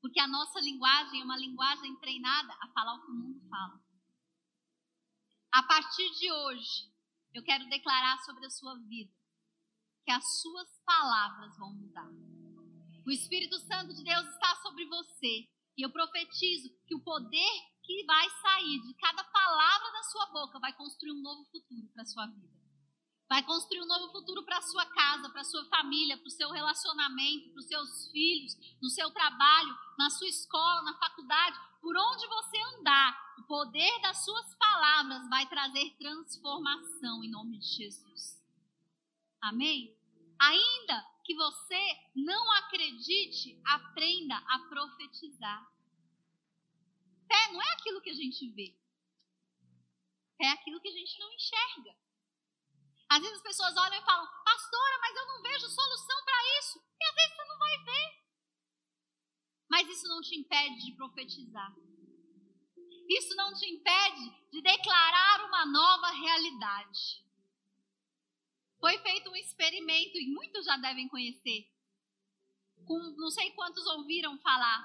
Porque 0.00 0.18
a 0.18 0.26
nossa 0.26 0.60
linguagem 0.60 1.20
é 1.20 1.24
uma 1.24 1.36
linguagem 1.36 1.94
treinada 1.96 2.52
a 2.60 2.68
falar 2.68 2.94
o 2.94 3.02
que 3.04 3.10
o 3.10 3.14
mundo 3.14 3.40
fala. 3.48 3.80
A 5.52 5.62
partir 5.62 6.10
de 6.10 6.32
hoje, 6.32 6.91
eu 7.34 7.42
quero 7.42 7.68
declarar 7.68 8.18
sobre 8.24 8.46
a 8.46 8.50
sua 8.50 8.78
vida 8.88 9.12
que 10.04 10.10
as 10.10 10.40
suas 10.40 10.68
palavras 10.84 11.56
vão 11.56 11.72
mudar. 11.72 12.10
O 13.06 13.10
Espírito 13.10 13.58
Santo 13.60 13.94
de 13.94 14.04
Deus 14.04 14.28
está 14.28 14.56
sobre 14.56 14.84
você. 14.86 15.48
E 15.76 15.82
eu 15.82 15.90
profetizo 15.90 16.68
que 16.86 16.94
o 16.94 17.02
poder 17.02 17.52
que 17.82 18.04
vai 18.04 18.28
sair 18.42 18.80
de 18.82 18.94
cada 18.94 19.24
palavra 19.24 19.92
da 19.92 20.02
sua 20.04 20.26
boca 20.26 20.60
vai 20.60 20.72
construir 20.74 21.12
um 21.12 21.22
novo 21.22 21.44
futuro 21.50 21.88
para 21.94 22.02
a 22.02 22.06
sua 22.06 22.26
vida. 22.26 22.52
Vai 23.28 23.42
construir 23.42 23.80
um 23.80 23.86
novo 23.86 24.12
futuro 24.12 24.44
para 24.44 24.58
a 24.58 24.62
sua 24.62 24.84
casa, 24.84 25.30
para 25.30 25.40
a 25.40 25.44
sua 25.44 25.64
família, 25.70 26.18
para 26.18 26.26
o 26.26 26.30
seu 26.30 26.50
relacionamento, 26.50 27.50
para 27.50 27.60
os 27.60 27.66
seus 27.66 28.10
filhos, 28.12 28.54
no 28.80 28.90
seu 28.90 29.10
trabalho, 29.10 29.74
na 29.98 30.10
sua 30.10 30.28
escola, 30.28 30.82
na 30.82 30.98
faculdade, 30.98 31.58
por 31.82 31.96
onde 31.96 32.26
você 32.28 32.58
andar. 32.78 33.20
O 33.38 33.42
poder 33.42 34.00
das 34.00 34.24
suas 34.24 34.54
palavras 34.54 35.28
vai 35.28 35.46
trazer 35.48 35.96
transformação 35.98 37.24
em 37.24 37.30
nome 37.30 37.58
de 37.58 37.66
Jesus. 37.66 38.40
Amém? 39.40 39.98
Ainda 40.38 41.04
que 41.24 41.34
você 41.34 41.80
não 42.14 42.52
acredite, 42.52 43.60
aprenda 43.66 44.36
a 44.36 44.58
profetizar. 44.68 45.68
Fé 47.26 47.52
não 47.52 47.60
é 47.60 47.72
aquilo 47.72 48.00
que 48.00 48.10
a 48.10 48.14
gente 48.14 48.48
vê. 48.50 48.76
Fé 50.36 50.44
é 50.46 50.52
aquilo 50.52 50.80
que 50.80 50.88
a 50.88 50.92
gente 50.92 51.18
não 51.18 51.32
enxerga. 51.32 51.96
Às 53.08 53.20
vezes 53.20 53.36
as 53.36 53.42
pessoas 53.42 53.76
olham 53.76 54.00
e 54.00 54.04
falam, 54.04 54.26
pastora, 54.44 54.98
mas 55.00 55.16
eu 55.16 55.26
não 55.26 55.42
vejo 55.42 55.68
solução 55.68 56.24
para 56.24 56.58
isso. 56.58 56.78
E 56.78 57.04
às 57.04 57.14
vezes 57.14 57.36
você 57.36 57.44
não 57.44 57.58
vai 57.58 57.84
ver. 57.84 58.21
Mas 59.72 59.88
isso 59.88 60.06
não 60.06 60.20
te 60.20 60.38
impede 60.38 60.84
de 60.84 60.92
profetizar. 60.92 61.74
Isso 63.08 63.34
não 63.34 63.54
te 63.54 63.66
impede 63.66 64.50
de 64.50 64.60
declarar 64.60 65.46
uma 65.46 65.64
nova 65.64 66.08
realidade. 66.08 67.24
Foi 68.78 68.98
feito 68.98 69.30
um 69.30 69.36
experimento, 69.36 70.18
e 70.18 70.30
muitos 70.30 70.66
já 70.66 70.76
devem 70.76 71.08
conhecer. 71.08 71.72
Com, 72.84 72.98
não 73.16 73.30
sei 73.30 73.50
quantos 73.52 73.86
ouviram 73.86 74.38
falar. 74.40 74.84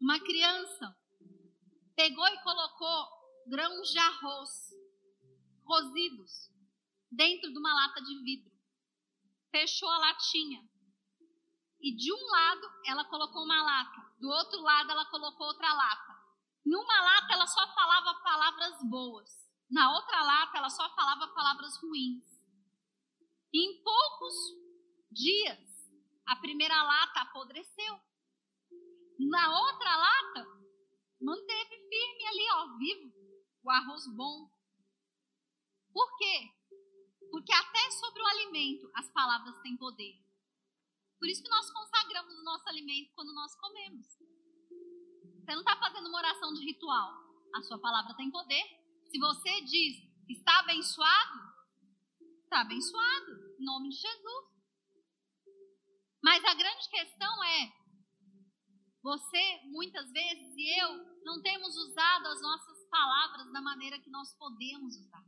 Uma 0.00 0.18
criança 0.18 0.96
pegou 1.94 2.26
e 2.26 2.42
colocou 2.42 3.08
grãos 3.48 3.90
de 3.90 3.98
arroz 3.98 4.50
cozidos 5.62 6.50
dentro 7.12 7.52
de 7.52 7.58
uma 7.58 7.74
lata 7.74 8.00
de 8.00 8.18
vidro. 8.22 8.50
Fechou 9.50 9.90
a 9.90 9.98
latinha. 9.98 10.66
E 11.80 11.94
de 11.94 12.12
um 12.12 12.26
lado 12.30 12.66
ela 12.86 13.04
colocou 13.04 13.44
uma 13.44 13.62
lata, 13.62 14.05
do 14.18 14.28
outro 14.28 14.60
lado 14.60 14.90
ela 14.90 15.06
colocou 15.06 15.46
outra 15.46 15.72
lata. 15.72 16.16
Numa 16.64 17.00
lata 17.00 17.32
ela 17.32 17.46
só 17.46 17.74
falava 17.74 18.14
palavras 18.22 18.82
boas, 18.88 19.30
na 19.70 19.94
outra 19.94 20.22
lata 20.22 20.58
ela 20.58 20.70
só 20.70 20.88
falava 20.94 21.28
palavras 21.28 21.76
ruins. 21.82 22.24
Em 23.54 23.82
poucos 23.82 24.34
dias 25.10 25.58
a 26.26 26.36
primeira 26.36 26.82
lata 26.82 27.20
apodreceu. 27.20 28.00
Na 29.18 29.60
outra 29.60 29.96
lata 29.96 30.46
manteve 31.20 31.76
firme 31.88 32.26
ali, 32.26 32.50
ó, 32.52 32.78
vivo, 32.78 33.12
o 33.62 33.70
arroz 33.70 34.06
bom. 34.14 34.50
Por 35.92 36.18
quê? 36.18 36.50
Porque 37.30 37.52
até 37.52 37.90
sobre 37.92 38.22
o 38.22 38.26
alimento 38.26 38.90
as 38.94 39.08
palavras 39.10 39.58
têm 39.62 39.76
poder. 39.76 40.25
Por 41.18 41.28
isso 41.28 41.42
que 41.42 41.48
nós 41.48 41.70
consagramos 41.70 42.34
o 42.34 42.44
nosso 42.44 42.68
alimento 42.68 43.12
quando 43.14 43.32
nós 43.32 43.54
comemos. 43.56 44.06
Você 44.06 45.52
não 45.52 45.60
está 45.60 45.76
fazendo 45.76 46.08
uma 46.08 46.18
oração 46.18 46.52
de 46.52 46.64
ritual. 46.64 47.14
A 47.54 47.62
sua 47.62 47.78
palavra 47.78 48.14
tem 48.14 48.30
poder. 48.30 48.64
Se 49.10 49.18
você 49.18 49.60
diz, 49.62 49.96
está 50.28 50.58
abençoado, 50.60 51.40
está 52.44 52.60
abençoado. 52.60 53.56
Em 53.58 53.64
nome 53.64 53.88
de 53.88 53.96
Jesus. 53.96 54.56
Mas 56.22 56.44
a 56.44 56.54
grande 56.54 56.88
questão 56.90 57.44
é: 57.44 57.72
você, 59.02 59.60
muitas 59.66 60.10
vezes, 60.10 60.54
e 60.56 60.80
eu, 60.82 61.22
não 61.24 61.40
temos 61.40 61.76
usado 61.76 62.26
as 62.26 62.42
nossas 62.42 62.84
palavras 62.90 63.52
da 63.52 63.60
maneira 63.60 64.00
que 64.00 64.10
nós 64.10 64.34
podemos 64.34 64.96
usar. 64.96 65.24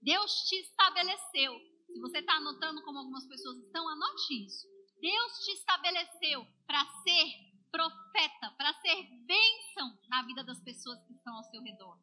Deus 0.00 0.32
te 0.48 0.56
estabeleceu. 0.56 1.73
Se 1.94 2.00
você 2.00 2.18
está 2.18 2.34
anotando 2.34 2.82
como 2.82 2.98
algumas 2.98 3.24
pessoas 3.24 3.56
estão, 3.58 3.88
anote 3.88 4.44
isso. 4.44 4.66
Deus 5.00 5.32
te 5.44 5.52
estabeleceu 5.52 6.44
para 6.66 6.84
ser 7.04 7.24
profeta, 7.70 8.50
para 8.58 8.74
ser 8.80 8.96
bênção 9.24 9.96
na 10.08 10.24
vida 10.24 10.42
das 10.42 10.60
pessoas 10.64 10.98
que 11.06 11.12
estão 11.12 11.36
ao 11.36 11.44
seu 11.44 11.62
redor. 11.62 11.96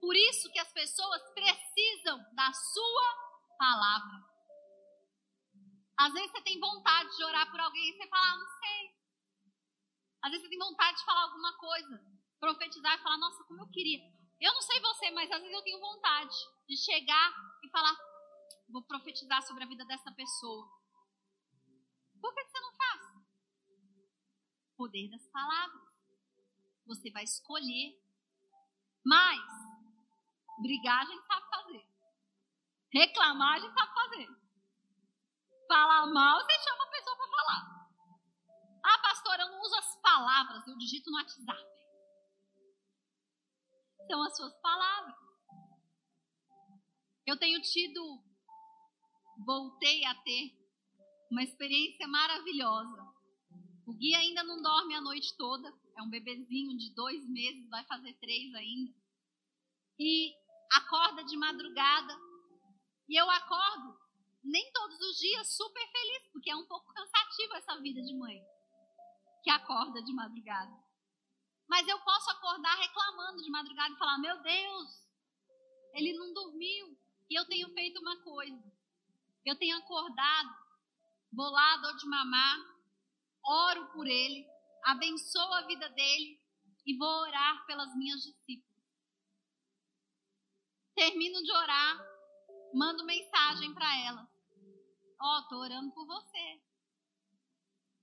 Por 0.00 0.16
isso 0.16 0.50
que 0.50 0.58
as 0.58 0.72
pessoas 0.72 1.20
precisam 1.34 2.16
da 2.32 2.50
sua 2.50 3.56
palavra. 3.58 4.24
Às 5.98 6.12
vezes 6.14 6.30
você 6.30 6.40
tem 6.40 6.58
vontade 6.58 7.14
de 7.14 7.24
orar 7.24 7.50
por 7.50 7.60
alguém 7.60 7.90
e 7.90 7.92
você 7.98 8.08
fala, 8.08 8.32
ah, 8.32 8.38
não 8.38 8.46
sei. 8.58 8.90
Às 10.22 10.30
vezes 10.30 10.46
você 10.46 10.48
tem 10.48 10.58
vontade 10.58 10.96
de 10.96 11.04
falar 11.04 11.24
alguma 11.24 11.52
coisa, 11.58 12.00
profetizar 12.40 12.98
e 12.98 13.02
falar, 13.02 13.18
nossa, 13.18 13.44
como 13.44 13.64
eu 13.64 13.70
queria. 13.70 14.00
Eu 14.40 14.54
não 14.54 14.62
sei 14.62 14.80
você, 14.80 15.10
mas 15.10 15.30
às 15.30 15.42
vezes 15.42 15.54
eu 15.54 15.62
tenho 15.62 15.78
vontade 15.78 16.34
de 16.66 16.76
chegar 16.76 17.34
e 17.62 17.68
falar: 17.68 17.94
vou 18.68 18.82
profetizar 18.82 19.42
sobre 19.42 19.64
a 19.64 19.66
vida 19.66 19.84
dessa 19.84 20.10
pessoa. 20.12 20.68
Por 22.20 22.34
que 22.34 22.44
você 22.44 22.60
não 22.60 22.72
faz? 22.74 23.02
Poder 24.76 25.10
das 25.10 25.26
palavras. 25.28 25.82
Você 26.86 27.10
vai 27.10 27.24
escolher. 27.24 28.00
Mas, 29.04 29.42
brigar 30.62 31.02
a 31.02 31.04
gente 31.04 31.26
sabe 31.26 31.48
fazer. 31.50 31.88
Reclamar 32.92 33.54
a 33.54 33.58
gente 33.60 33.74
sabe 33.74 33.94
fazer. 33.94 34.28
Falar 35.68 36.06
mal, 36.06 36.40
você 36.40 36.58
chama 36.62 36.84
a 36.84 36.90
pessoa 36.90 37.16
para 37.16 37.28
falar. 37.28 37.90
Ah, 38.84 38.98
pastor, 38.98 39.40
eu 39.40 39.48
não 39.48 39.60
uso 39.62 39.76
as 39.76 39.96
palavras, 40.00 40.66
eu 40.66 40.76
digito 40.76 41.10
no 41.10 41.16
WhatsApp 41.16 41.74
são 44.06 44.22
as 44.22 44.36
suas 44.36 44.54
palavras. 44.60 45.14
Eu 47.26 47.38
tenho 47.38 47.60
tido, 47.62 48.22
voltei 49.44 50.04
a 50.04 50.14
ter 50.16 50.52
uma 51.30 51.42
experiência 51.42 52.06
maravilhosa. 52.06 53.14
O 53.86 53.92
Gui 53.92 54.14
ainda 54.14 54.42
não 54.42 54.62
dorme 54.62 54.94
a 54.94 55.00
noite 55.00 55.36
toda, 55.36 55.72
é 55.96 56.02
um 56.02 56.08
bebezinho 56.08 56.76
de 56.76 56.94
dois 56.94 57.26
meses, 57.28 57.68
vai 57.68 57.84
fazer 57.84 58.14
três 58.14 58.54
ainda. 58.54 58.94
E 59.98 60.34
acorda 60.72 61.22
de 61.24 61.36
madrugada. 61.36 62.14
E 63.08 63.20
eu 63.20 63.30
acordo, 63.30 63.98
nem 64.42 64.72
todos 64.72 64.98
os 65.00 65.18
dias, 65.18 65.54
super 65.54 65.86
feliz, 65.90 66.32
porque 66.32 66.50
é 66.50 66.56
um 66.56 66.66
pouco 66.66 66.92
cansativo 66.92 67.54
essa 67.54 67.80
vida 67.80 68.00
de 68.02 68.14
mãe, 68.14 68.42
que 69.42 69.50
acorda 69.50 70.02
de 70.02 70.12
madrugada. 70.12 70.82
Mas 71.68 71.86
eu 71.86 71.98
posso 72.00 72.30
acordar 72.30 72.74
reclamando 72.76 73.42
de 73.42 73.50
madrugada 73.50 73.94
e 73.94 73.98
falar: 73.98 74.18
Meu 74.18 74.42
Deus, 74.42 75.08
ele 75.94 76.12
não 76.14 76.32
dormiu. 76.32 76.98
E 77.30 77.38
eu 77.38 77.46
tenho 77.46 77.72
feito 77.72 78.00
uma 78.00 78.22
coisa. 78.22 78.73
Eu 79.44 79.56
tenho 79.58 79.76
acordado, 79.76 80.54
vou 81.32 81.50
lá, 81.50 81.76
dou 81.78 81.96
de 81.96 82.06
mamar, 82.06 82.58
oro 83.44 83.86
por 83.92 84.06
ele, 84.06 84.46
abençoo 84.84 85.52
a 85.52 85.66
vida 85.66 85.88
dele 85.90 86.40
e 86.86 86.96
vou 86.96 87.08
orar 87.08 87.66
pelas 87.66 87.94
minhas 87.94 88.22
discípulas. 88.22 88.74
Termino 90.94 91.42
de 91.42 91.52
orar, 91.52 91.98
mando 92.72 93.04
mensagem 93.04 93.74
para 93.74 93.98
elas. 94.06 94.28
Ó, 95.20 95.38
oh, 95.38 95.48
tô 95.48 95.56
orando 95.58 95.92
por 95.92 96.06
você. 96.06 96.62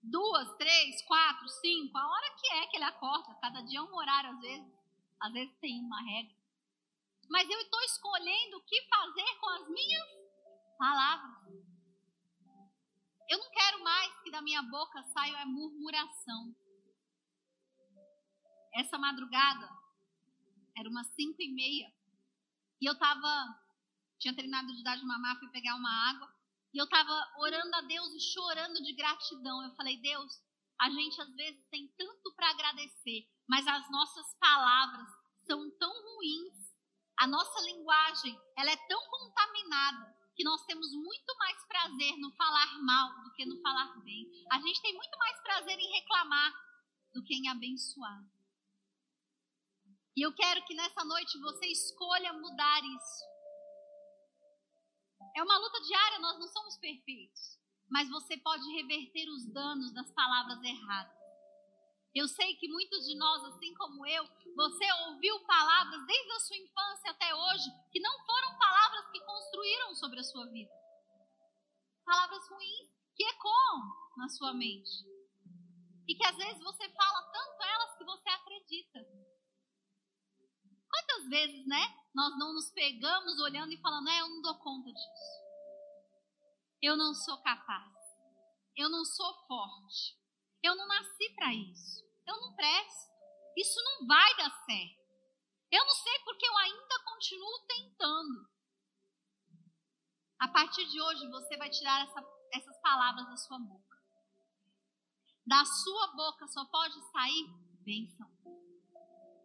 Duas, 0.03 0.55
três, 0.57 1.01
quatro, 1.03 1.47
cinco, 1.47 1.97
a 1.97 2.07
hora 2.07 2.35
que 2.39 2.47
é 2.47 2.67
que 2.67 2.77
ele 2.77 2.85
acorda. 2.85 3.35
Cada 3.35 3.61
dia 3.61 3.79
é 3.79 3.81
um 3.81 3.95
horário, 3.95 4.31
às 4.31 4.41
vezes. 4.41 4.73
Às 5.19 5.33
vezes 5.33 5.55
tem 5.59 5.79
uma 5.79 6.01
regra. 6.01 6.35
Mas 7.29 7.49
eu 7.49 7.59
estou 7.61 7.81
escolhendo 7.83 8.57
o 8.57 8.63
que 8.63 8.81
fazer 8.89 9.39
com 9.39 9.49
as 9.49 9.69
minhas 9.69 10.20
palavras. 10.81 11.37
Eu 13.29 13.37
não 13.37 13.51
quero 13.51 13.83
mais 13.83 14.19
que 14.23 14.31
da 14.31 14.41
minha 14.41 14.63
boca 14.63 15.03
saia 15.13 15.45
murmuração. 15.45 16.55
Essa 18.73 18.97
madrugada, 18.97 19.69
era 20.75 20.89
umas 20.89 21.05
cinco 21.13 21.39
e 21.39 21.53
meia, 21.53 21.93
e 22.81 22.85
eu 22.87 22.93
estava, 22.93 23.29
tinha 24.17 24.35
terminado 24.35 24.75
de 24.75 24.81
dar 24.81 24.95
de 24.95 25.05
mamar, 25.05 25.37
fui 25.37 25.49
pegar 25.49 25.75
uma 25.75 26.09
água, 26.09 26.33
e 26.73 26.79
eu 26.79 26.85
estava 26.85 27.13
orando 27.37 27.75
a 27.75 27.81
Deus 27.81 28.11
e 28.15 28.33
chorando 28.33 28.81
de 28.81 28.93
gratidão. 28.93 29.63
Eu 29.63 29.75
falei, 29.75 29.97
Deus, 29.97 30.41
a 30.79 30.89
gente 30.89 31.21
às 31.21 31.31
vezes 31.35 31.63
tem 31.69 31.87
tanto 31.95 32.33
para 32.33 32.49
agradecer, 32.49 33.29
mas 33.47 33.67
as 33.67 33.87
nossas 33.91 34.33
palavras 34.39 35.07
são 35.45 35.69
tão 35.77 35.93
ruins, 36.15 36.73
a 37.17 37.27
nossa 37.27 37.61
linguagem 37.65 38.35
ela 38.57 38.71
é 38.71 38.87
tão 38.87 38.99
contaminada 39.09 40.20
que 40.35 40.43
nós 40.43 40.63
temos 40.65 40.91
muito 40.93 41.37
mais 41.37 41.63
prazer 41.65 42.17
no 42.17 42.31
falar 42.33 42.81
mal 42.81 43.23
do 43.23 43.33
que 43.33 43.45
no 43.45 43.61
falar 43.61 43.97
bem. 44.03 44.29
A 44.51 44.59
gente 44.59 44.81
tem 44.81 44.93
muito 44.93 45.17
mais 45.17 45.41
prazer 45.41 45.77
em 45.77 45.91
reclamar 45.91 46.53
do 47.13 47.23
que 47.23 47.35
em 47.35 47.49
abençoar. 47.49 48.23
E 50.15 50.25
eu 50.25 50.33
quero 50.33 50.63
que 50.65 50.75
nessa 50.75 51.03
noite 51.05 51.39
você 51.39 51.67
escolha 51.67 52.33
mudar 52.33 52.81
isso. 52.83 53.23
É 55.35 55.43
uma 55.43 55.57
luta 55.57 55.79
diária, 55.81 56.19
nós 56.19 56.39
não 56.39 56.47
somos 56.47 56.77
perfeitos. 56.77 57.59
Mas 57.89 58.09
você 58.09 58.37
pode 58.37 58.63
reverter 58.73 59.29
os 59.29 59.45
danos 59.51 59.93
das 59.93 60.11
palavras 60.11 60.61
erradas. 60.63 61.21
Eu 62.13 62.27
sei 62.27 62.55
que 62.55 62.67
muitos 62.67 63.05
de 63.05 63.15
nós, 63.15 63.43
assim 63.45 63.73
como 63.75 64.05
eu, 64.05 64.27
você 64.55 64.85
ouviu 65.07 65.39
palavras 65.45 66.05
desde 66.05 66.31
a 66.31 66.39
sua 66.39 66.57
infância 66.57 67.11
até 67.11 67.33
hoje 67.33 67.69
que 67.91 67.99
não 67.99 68.25
foram 68.25 68.57
palavras 68.57 69.11
que 69.11 69.25
construíram 69.25 69.95
sobre 69.95 70.19
a 70.19 70.23
sua 70.23 70.45
vida. 70.47 70.71
Palavras 72.05 72.49
ruins 72.49 72.89
que 73.15 73.23
ecoam 73.23 73.81
na 74.17 74.27
sua 74.29 74.53
mente. 74.53 74.89
E 76.07 76.15
que 76.15 76.25
às 76.25 76.35
vezes 76.35 76.61
você 76.63 76.89
fala 76.89 77.31
tanto 77.31 77.63
elas 77.63 77.97
que 77.97 78.03
você 78.03 78.29
acredita. 78.29 78.99
Quantas 80.89 81.29
vezes, 81.29 81.67
né, 81.67 82.01
nós 82.13 82.37
não 82.37 82.53
nos 82.53 82.69
pegamos 82.71 83.39
olhando 83.39 83.71
e 83.71 83.81
falando, 83.81 84.09
é, 84.09 84.19
eu 84.19 84.29
não 84.29 84.41
dou 84.41 84.57
conta 84.59 84.91
disso. 84.91 85.41
Eu 86.81 86.97
não 86.97 87.13
sou 87.13 87.41
capaz. 87.41 87.93
Eu 88.75 88.89
não 88.89 89.05
sou 89.05 89.33
forte. 89.47 90.17
Eu 90.63 90.75
não 90.75 90.87
nasci 90.87 91.29
para 91.35 91.53
isso. 91.53 92.03
Eu 92.27 92.35
não 92.41 92.55
presto. 92.55 93.10
Isso 93.57 93.79
não 93.83 94.07
vai 94.07 94.37
dar 94.37 94.51
certo. 94.65 95.01
Eu 95.71 95.85
não 95.85 95.93
sei 95.93 96.19
porque 96.19 96.45
eu 96.45 96.57
ainda 96.57 97.03
continuo 97.05 97.65
tentando. 97.67 98.49
A 100.39 100.47
partir 100.47 100.85
de 100.87 101.01
hoje, 101.01 101.29
você 101.29 101.55
vai 101.57 101.69
tirar 101.69 102.05
essa, 102.05 102.23
essas 102.53 102.81
palavras 102.81 103.27
da 103.27 103.37
sua 103.37 103.59
boca. 103.59 103.97
Da 105.45 105.63
sua 105.65 106.07
boca 106.15 106.47
só 106.47 106.65
pode 106.65 106.99
sair 107.11 107.47
bênção 107.83 108.29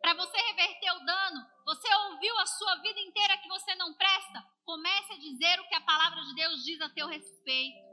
para 0.07 0.15
você 0.15 0.37
reverter 0.37 0.93
o 0.93 1.05
dano, 1.05 1.45
você 1.65 1.93
ouviu 1.93 2.39
a 2.39 2.47
sua 2.47 2.77
vida 2.77 3.01
inteira 3.01 3.39
que 3.39 3.49
você 3.49 3.75
não 3.75 3.93
presta? 3.95 4.41
Comece 4.65 5.15
a 5.15 5.19
dizer 5.19 5.59
o 5.59 5.67
que 5.67 5.75
a 5.75 5.81
palavra 5.81 6.23
de 6.23 6.33
Deus 6.37 6.65
diz 6.65 6.81
a 6.81 6.89
teu 6.91 7.09
respeito. 7.09 7.85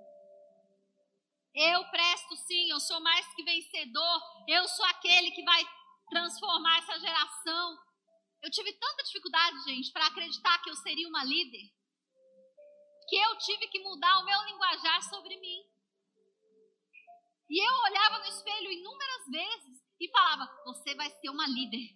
Eu 1.55 1.83
presto 1.89 2.35
sim, 2.35 2.69
eu 2.69 2.79
sou 2.79 3.01
mais 3.01 3.25
que 3.33 3.43
vencedor, 3.43 4.21
eu 4.47 4.67
sou 4.67 4.85
aquele 4.85 5.31
que 5.31 5.43
vai 5.43 5.65
transformar 6.09 6.77
essa 6.79 6.99
geração. 6.99 7.77
Eu 8.41 8.51
tive 8.51 8.73
tanta 8.73 9.03
dificuldade, 9.03 9.63
gente, 9.63 9.91
para 9.91 10.07
acreditar 10.07 10.61
que 10.61 10.69
eu 10.69 10.75
seria 10.75 11.07
uma 11.07 11.23
líder, 11.23 11.71
que 13.07 13.15
eu 13.15 13.37
tive 13.37 13.67
que 13.67 13.79
mudar 13.79 14.19
o 14.19 14.25
meu 14.25 14.43
linguajar 14.45 15.01
sobre 15.03 15.39
mim. 15.39 15.63
E 17.49 17.59
eu 17.59 17.73
olhava 17.83 18.19
no 18.19 18.25
espelho 18.25 18.71
inúmeras 18.71 19.25
vezes 19.29 19.83
e 19.99 20.09
falava: 20.09 20.49
Você 20.65 20.95
vai 20.95 21.09
ser 21.09 21.29
uma 21.29 21.47
líder. 21.47 21.95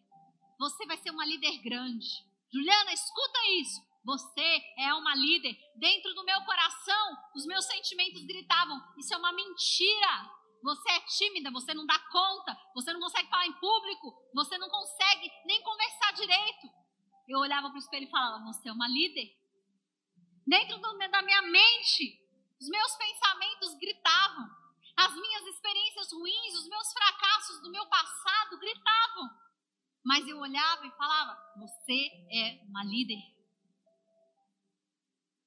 Você 0.59 0.85
vai 0.85 0.97
ser 0.97 1.11
uma 1.11 1.25
líder 1.25 1.61
grande. 1.61 2.07
Juliana, 2.51 2.93
escuta 2.93 3.39
isso. 3.59 3.81
Você 4.05 4.61
é 4.77 4.93
uma 4.93 5.15
líder. 5.15 5.57
Dentro 5.75 6.13
do 6.13 6.23
meu 6.23 6.41
coração, 6.45 7.17
os 7.35 7.45
meus 7.45 7.65
sentimentos 7.65 8.23
gritavam: 8.25 8.79
Isso 8.97 9.13
é 9.13 9.17
uma 9.17 9.33
mentira. 9.33 10.36
Você 10.63 10.91
é 10.91 10.99
tímida, 11.01 11.51
você 11.51 11.73
não 11.73 11.85
dá 11.85 11.97
conta, 12.11 12.57
você 12.73 12.91
não 12.91 12.99
consegue 12.99 13.29
falar 13.29 13.45
em 13.45 13.59
público, 13.59 14.13
você 14.33 14.57
não 14.57 14.69
consegue 14.69 15.31
nem 15.45 15.61
conversar 15.61 16.13
direito. 16.13 16.67
Eu 17.27 17.39
olhava 17.39 17.69
para 17.69 17.75
o 17.75 17.79
espelho 17.79 18.07
e 18.07 18.09
falava: 18.09 18.43
Você 18.45 18.69
é 18.69 18.71
uma 18.71 18.87
líder. 18.87 19.35
Dentro 20.45 20.77
do, 20.79 20.97
da 20.97 21.21
minha 21.21 21.41
mente, 21.41 22.19
os 22.59 22.69
meus 22.69 22.95
pensamentos 22.95 23.75
gritavam. 23.75 24.49
As 24.95 25.13
minhas 25.13 25.45
experiências 25.45 26.11
ruins, 26.11 26.55
os 26.55 26.67
meus 26.67 26.91
fracassos 26.91 27.61
do 27.61 27.69
meu 27.69 27.85
passado 27.85 28.57
gritavam. 28.57 29.29
Mas 30.03 30.27
eu 30.27 30.39
olhava 30.39 30.87
e 30.87 30.91
falava: 30.91 31.37
Você 31.57 32.09
é 32.31 32.63
uma 32.65 32.83
líder. 32.83 33.21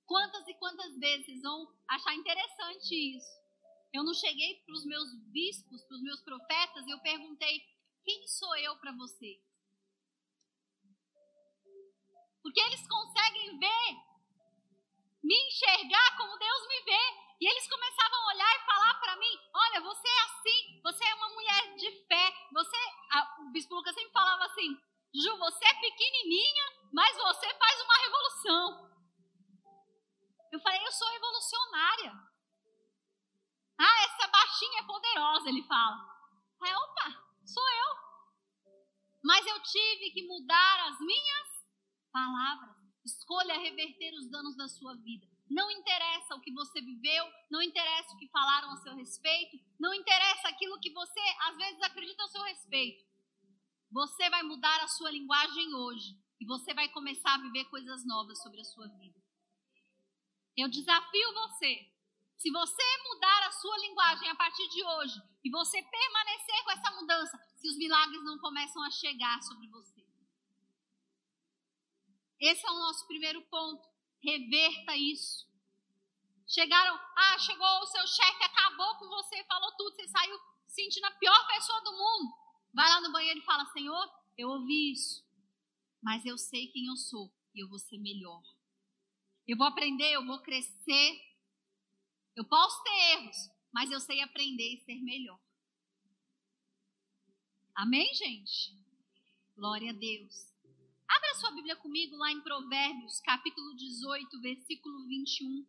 Quantas 0.06 0.46
e 0.46 0.54
quantas 0.54 0.98
vezes 0.98 1.40
vão 1.40 1.66
achar 1.88 2.14
interessante 2.14 3.16
isso? 3.16 3.39
Eu 3.92 4.04
não 4.04 4.14
cheguei 4.14 4.62
para 4.64 4.74
os 4.74 4.84
meus 4.84 5.14
bispos, 5.32 5.82
para 5.82 5.96
os 5.96 6.02
meus 6.02 6.20
profetas, 6.20 6.86
e 6.86 6.90
eu 6.90 7.00
perguntei: 7.00 7.60
Quem 8.04 8.26
sou 8.28 8.56
eu 8.56 8.76
para 8.78 8.92
você? 8.92 9.42
Porque 12.40 12.60
eles 12.60 12.86
conseguem 12.86 13.58
ver, 13.58 13.90
me 15.22 15.34
enxergar 15.48 16.16
como 16.16 16.38
Deus 16.38 16.68
me 16.68 16.80
vê. 16.84 17.30
E 17.40 17.48
eles 17.48 17.68
começavam 17.68 18.18
a 18.20 18.26
olhar 18.34 18.54
e 18.54 18.66
falar 18.66 18.94
para 19.00 19.16
mim: 19.16 19.38
Olha, 19.54 19.80
você 19.80 20.08
é 20.08 20.22
assim, 20.22 20.80
você 20.82 21.04
é 21.04 21.14
uma 21.14 21.30
mulher 21.30 21.74
de 21.76 21.90
fé. 22.06 22.34
Você, 22.52 22.76
a, 23.12 23.42
o 23.42 23.50
bispo 23.50 23.74
Lucas 23.74 23.94
sempre 23.94 24.12
falava 24.12 24.44
assim: 24.44 24.76
Ju, 25.12 25.36
você 25.36 25.64
é 25.64 25.80
pequenininha, 25.80 26.64
mas 26.92 27.16
você 27.16 27.52
faz 27.54 27.80
uma 27.80 27.98
revolução. 27.98 28.90
Eu 30.52 30.60
falei: 30.60 30.86
Eu 30.86 30.92
sou 30.92 31.08
revolucionária. 31.08 32.29
Ah, 33.82 34.04
essa 34.04 34.28
baixinha 34.28 34.80
é 34.80 34.86
poderosa, 34.86 35.48
ele 35.48 35.62
fala. 35.62 35.96
Aí, 36.60 36.74
opa, 36.74 37.24
sou 37.46 37.66
eu. 37.70 38.74
Mas 39.24 39.46
eu 39.46 39.58
tive 39.62 40.10
que 40.10 40.26
mudar 40.26 40.88
as 40.88 41.00
minhas 41.00 41.48
palavras. 42.12 42.76
Escolha 43.02 43.58
reverter 43.58 44.12
os 44.14 44.30
danos 44.30 44.54
da 44.54 44.68
sua 44.68 44.94
vida. 44.96 45.26
Não 45.48 45.70
interessa 45.70 46.34
o 46.34 46.40
que 46.40 46.52
você 46.52 46.80
viveu, 46.82 47.24
não 47.50 47.62
interessa 47.62 48.14
o 48.14 48.18
que 48.18 48.28
falaram 48.28 48.70
a 48.70 48.76
seu 48.76 48.94
respeito, 48.94 49.58
não 49.80 49.94
interessa 49.94 50.48
aquilo 50.48 50.78
que 50.78 50.92
você 50.92 51.20
às 51.48 51.56
vezes 51.56 51.82
acredita 51.82 52.22
a 52.22 52.28
seu 52.28 52.42
respeito. 52.42 53.02
Você 53.90 54.28
vai 54.28 54.42
mudar 54.42 54.80
a 54.82 54.88
sua 54.88 55.10
linguagem 55.10 55.74
hoje 55.74 56.16
e 56.38 56.44
você 56.44 56.74
vai 56.74 56.88
começar 56.90 57.34
a 57.34 57.38
viver 57.38 57.64
coisas 57.64 58.06
novas 58.06 58.40
sobre 58.42 58.60
a 58.60 58.64
sua 58.64 58.86
vida. 58.88 59.18
Eu 60.56 60.68
desafio 60.68 61.32
você. 61.32 61.90
Se 62.40 62.50
você 62.50 62.82
mudar 63.04 63.48
a 63.48 63.52
sua 63.52 63.78
linguagem 63.80 64.30
a 64.30 64.34
partir 64.34 64.66
de 64.70 64.82
hoje 64.82 65.22
e 65.44 65.50
você 65.50 65.82
permanecer 65.82 66.64
com 66.64 66.70
essa 66.70 66.90
mudança, 66.92 67.38
se 67.54 67.68
os 67.68 67.76
milagres 67.76 68.24
não 68.24 68.38
começam 68.38 68.82
a 68.82 68.90
chegar 68.90 69.42
sobre 69.42 69.68
você. 69.68 70.02
Esse 72.40 72.66
é 72.66 72.70
o 72.70 72.78
nosso 72.78 73.06
primeiro 73.06 73.42
ponto. 73.42 73.86
Reverta 74.24 74.96
isso. 74.96 75.46
Chegaram, 76.46 76.98
ah, 77.14 77.38
chegou 77.40 77.66
o 77.82 77.86
seu 77.86 78.06
chefe, 78.06 78.42
acabou 78.42 78.96
com 78.96 79.08
você, 79.08 79.44
falou 79.44 79.70
tudo, 79.76 79.94
você 79.96 80.08
saiu 80.08 80.40
sentindo 80.66 81.04
a 81.04 81.10
pior 81.10 81.46
pessoa 81.46 81.82
do 81.82 81.92
mundo. 81.92 82.32
Vai 82.72 82.88
lá 82.88 83.02
no 83.02 83.12
banheiro 83.12 83.38
e 83.38 83.44
fala: 83.44 83.66
Senhor, 83.66 84.10
eu 84.38 84.48
ouvi 84.48 84.92
isso, 84.92 85.22
mas 86.02 86.24
eu 86.24 86.38
sei 86.38 86.68
quem 86.68 86.86
eu 86.86 86.96
sou 86.96 87.30
e 87.54 87.62
eu 87.62 87.68
vou 87.68 87.78
ser 87.78 87.98
melhor. 87.98 88.40
Eu 89.46 89.58
vou 89.58 89.66
aprender, 89.66 90.10
eu 90.12 90.24
vou 90.24 90.40
crescer. 90.40 91.29
Eu 92.40 92.44
posso 92.46 92.82
ter 92.82 93.18
erros, 93.18 93.36
mas 93.70 93.90
eu 93.90 94.00
sei 94.00 94.22
aprender 94.22 94.72
e 94.72 94.80
ser 94.80 94.98
melhor. 95.02 95.38
Amém, 97.74 98.14
gente? 98.14 98.74
Glória 99.54 99.90
a 99.90 99.92
Deus. 99.92 100.50
Abra 101.06 101.34
sua 101.34 101.50
Bíblia 101.50 101.76
comigo 101.76 102.16
lá 102.16 102.32
em 102.32 102.40
Provérbios, 102.40 103.20
capítulo 103.20 103.76
18, 103.76 104.40
versículo 104.40 105.06
21. 105.06 105.66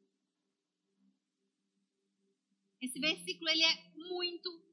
Esse 2.79 3.01
versículo 3.01 3.49
ele 3.49 3.63
é 3.63 3.91
muito 3.93 4.63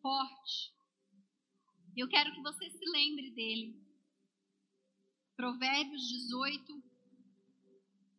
forte. 0.00 0.72
Eu 1.96 2.06
quero 2.06 2.32
que 2.32 2.42
você 2.42 2.70
se 2.70 2.90
lembre 2.92 3.28
dele. 3.32 3.76
Provérbios 5.34 6.06
18, 6.06 6.80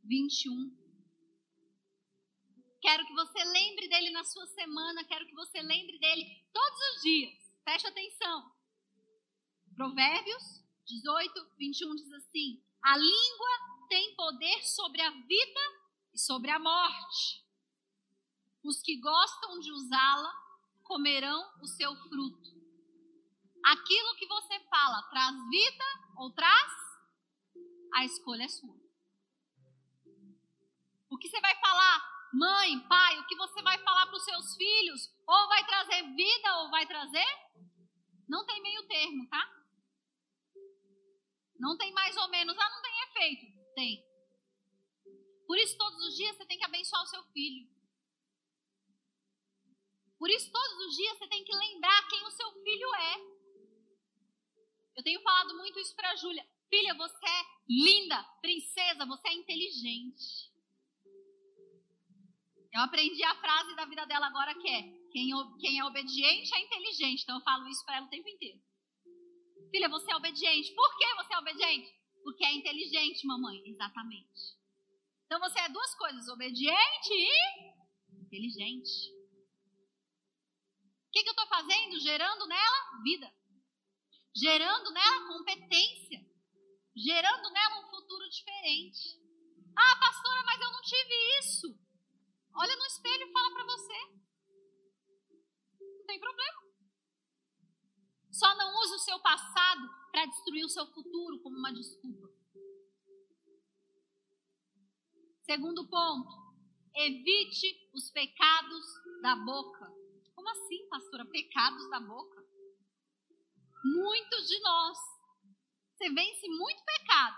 21. 0.03 0.80
Quero 2.81 3.05
que 3.05 3.13
você 3.13 3.43
lembre 3.43 3.87
dele 3.87 4.09
na 4.09 4.23
sua 4.23 4.47
semana, 4.47 5.03
quero 5.05 5.27
que 5.27 5.35
você 5.35 5.61
lembre 5.61 5.99
dele 5.99 6.43
todos 6.51 6.79
os 6.95 7.01
dias. 7.03 7.55
Preste 7.63 7.87
atenção. 7.87 8.51
Provérbios 9.75 10.63
18, 10.87 11.47
21 11.59 11.95
diz 11.95 12.11
assim: 12.13 12.61
A 12.83 12.97
língua 12.97 13.87
tem 13.87 14.15
poder 14.15 14.63
sobre 14.63 14.99
a 14.99 15.11
vida 15.11 15.59
e 16.11 16.19
sobre 16.19 16.49
a 16.49 16.57
morte. 16.57 17.45
Os 18.63 18.81
que 18.81 18.97
gostam 18.97 19.59
de 19.59 19.71
usá-la 19.71 20.33
comerão 20.83 21.39
o 21.61 21.67
seu 21.67 21.95
fruto. 21.95 22.49
Aquilo 23.63 24.15
que 24.15 24.25
você 24.25 24.59
fala 24.61 25.03
traz 25.03 25.35
vida 25.49 25.85
ou 26.17 26.31
traz? 26.31 26.71
A 27.93 28.05
escolha 28.05 28.43
é 28.43 28.47
sua. 28.47 28.75
O 31.09 31.17
que 31.17 31.29
você 31.29 31.39
vai 31.41 31.55
falar 31.59 32.10
mãe, 32.33 32.79
pai, 32.87 33.19
o 33.19 33.27
que 33.27 33.35
você 33.35 33.61
vai 33.61 33.77
falar 33.79 34.07
para 34.07 34.15
os 34.15 34.23
seus 34.23 34.55
filhos, 34.55 35.09
ou 35.27 35.47
vai 35.47 35.65
trazer 35.65 36.03
vida 36.15 36.57
ou 36.59 36.69
vai 36.69 36.85
trazer? 36.85 37.25
Não 38.27 38.45
tem 38.45 38.61
meio 38.61 38.87
termo, 38.87 39.27
tá? 39.29 39.61
Não 41.59 41.77
tem 41.77 41.91
mais 41.93 42.15
ou 42.17 42.27
menos, 42.29 42.57
ah, 42.57 42.69
não 42.69 42.81
tem 42.81 43.03
efeito. 43.03 43.73
Tem. 43.75 44.03
Por 45.45 45.57
isso, 45.57 45.77
todos 45.77 46.05
os 46.05 46.15
dias 46.15 46.35
você 46.35 46.45
tem 46.45 46.57
que 46.57 46.65
abençoar 46.65 47.03
o 47.03 47.07
seu 47.07 47.23
filho. 47.25 47.69
Por 50.17 50.29
isso, 50.29 50.51
todos 50.51 50.85
os 50.85 50.95
dias 50.95 51.17
você 51.17 51.27
tem 51.27 51.43
que 51.43 51.55
lembrar 51.55 52.07
quem 52.07 52.25
o 52.25 52.31
seu 52.31 52.51
filho 52.63 52.95
é. 52.95 53.15
Eu 54.95 55.03
tenho 55.03 55.21
falado 55.21 55.55
muito 55.57 55.79
isso 55.79 55.95
para 55.95 56.11
a 56.11 56.15
Júlia. 56.15 56.47
Filha, 56.69 56.93
você 56.93 57.25
é 57.25 57.45
linda, 57.67 58.23
princesa, 58.41 59.05
você 59.05 59.27
é 59.29 59.33
inteligente. 59.33 60.50
Eu 62.73 62.81
aprendi 62.81 63.21
a 63.23 63.35
frase 63.35 63.75
da 63.75 63.85
vida 63.85 64.05
dela 64.05 64.27
agora 64.27 64.55
que 64.55 64.67
é: 64.67 64.81
quem, 65.11 65.29
quem 65.59 65.79
é 65.79 65.85
obediente 65.85 66.55
é 66.55 66.61
inteligente. 66.61 67.23
Então 67.23 67.35
eu 67.35 67.43
falo 67.43 67.67
isso 67.67 67.83
para 67.85 67.97
ela 67.97 68.05
o 68.05 68.09
tempo 68.09 68.29
inteiro. 68.29 68.59
Filha, 69.69 69.89
você 69.89 70.11
é 70.11 70.15
obediente. 70.15 70.73
Por 70.73 70.97
que 70.97 71.15
você 71.15 71.33
é 71.33 71.39
obediente? 71.39 71.93
Porque 72.23 72.45
é 72.45 72.53
inteligente, 72.53 73.27
mamãe. 73.27 73.61
Exatamente. 73.65 74.57
Então 75.25 75.39
você 75.39 75.59
é 75.59 75.69
duas 75.69 75.95
coisas: 75.95 76.27
obediente 76.29 77.09
e 77.11 78.21
inteligente. 78.21 79.21
O 81.07 81.11
que, 81.11 81.23
que 81.23 81.29
eu 81.29 81.33
estou 81.33 81.47
fazendo? 81.47 81.99
Gerando 81.99 82.47
nela 82.47 83.01
vida. 83.03 83.33
Gerando 84.33 84.91
nela 84.91 85.27
competência. 85.27 86.25
Gerando 86.95 87.51
nela 87.51 87.85
um 87.85 87.89
futuro 87.89 88.29
diferente. 88.29 89.19
Ah, 89.77 89.95
pastora, 89.99 90.43
mas 90.45 90.61
eu 90.61 90.71
não 90.71 90.81
tive 90.81 91.39
isso. 91.39 91.80
Olha 92.53 92.75
no 92.75 92.85
espelho 92.85 93.27
e 93.27 93.31
fala 93.31 93.53
para 93.53 93.63
você. 93.65 93.93
Não 95.79 96.05
tem 96.05 96.19
problema. 96.19 96.61
Só 98.31 98.55
não 98.55 98.81
use 98.81 98.95
o 98.95 98.99
seu 98.99 99.19
passado 99.19 99.89
para 100.11 100.25
destruir 100.25 100.65
o 100.65 100.69
seu 100.69 100.85
futuro 100.87 101.39
como 101.41 101.57
uma 101.57 101.73
desculpa. 101.73 102.29
Segundo 105.43 105.87
ponto, 105.87 106.29
evite 106.95 107.89
os 107.93 108.09
pecados 108.11 108.85
da 109.21 109.35
boca. 109.35 109.91
Como 110.33 110.49
assim, 110.49 110.87
pastora? 110.89 111.25
Pecados 111.25 111.89
da 111.89 111.99
boca? 111.99 112.41
Muitos 113.83 114.47
de 114.47 114.59
nós. 114.61 114.97
Você 115.93 116.09
vence 116.09 116.47
muito 116.47 116.83
pecado. 116.83 117.37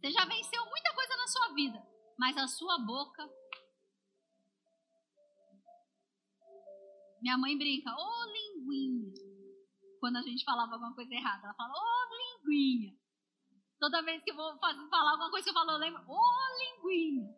Você 0.00 0.10
já 0.10 0.24
venceu 0.24 0.66
muita 0.66 0.94
coisa 0.94 1.16
na 1.16 1.28
sua 1.28 1.48
vida. 1.54 1.82
Mas 2.18 2.36
a 2.36 2.48
sua 2.48 2.78
boca 2.78 3.28
Minha 7.22 7.38
mãe 7.38 7.56
brinca, 7.56 7.88
ô 7.88 8.02
oh, 8.02 8.24
linguinha. 8.32 9.14
Quando 10.00 10.16
a 10.16 10.22
gente 10.22 10.44
falava 10.44 10.72
alguma 10.72 10.92
coisa 10.92 11.14
errada, 11.14 11.44
ela 11.44 11.54
fala, 11.54 11.72
ô 11.72 11.78
oh, 11.78 12.42
linguinha. 12.42 12.98
Toda 13.78 14.02
vez 14.02 14.22
que 14.24 14.32
eu 14.32 14.34
vou 14.34 14.58
fazer, 14.58 14.88
falar 14.88 15.12
alguma 15.12 15.30
coisa, 15.30 15.48
eu 15.48 15.54
falo, 15.54 15.70
eu 15.70 15.78
lembro, 15.78 16.02
ô 16.08 16.18
oh, 16.18 16.58
linguinha. 16.58 17.32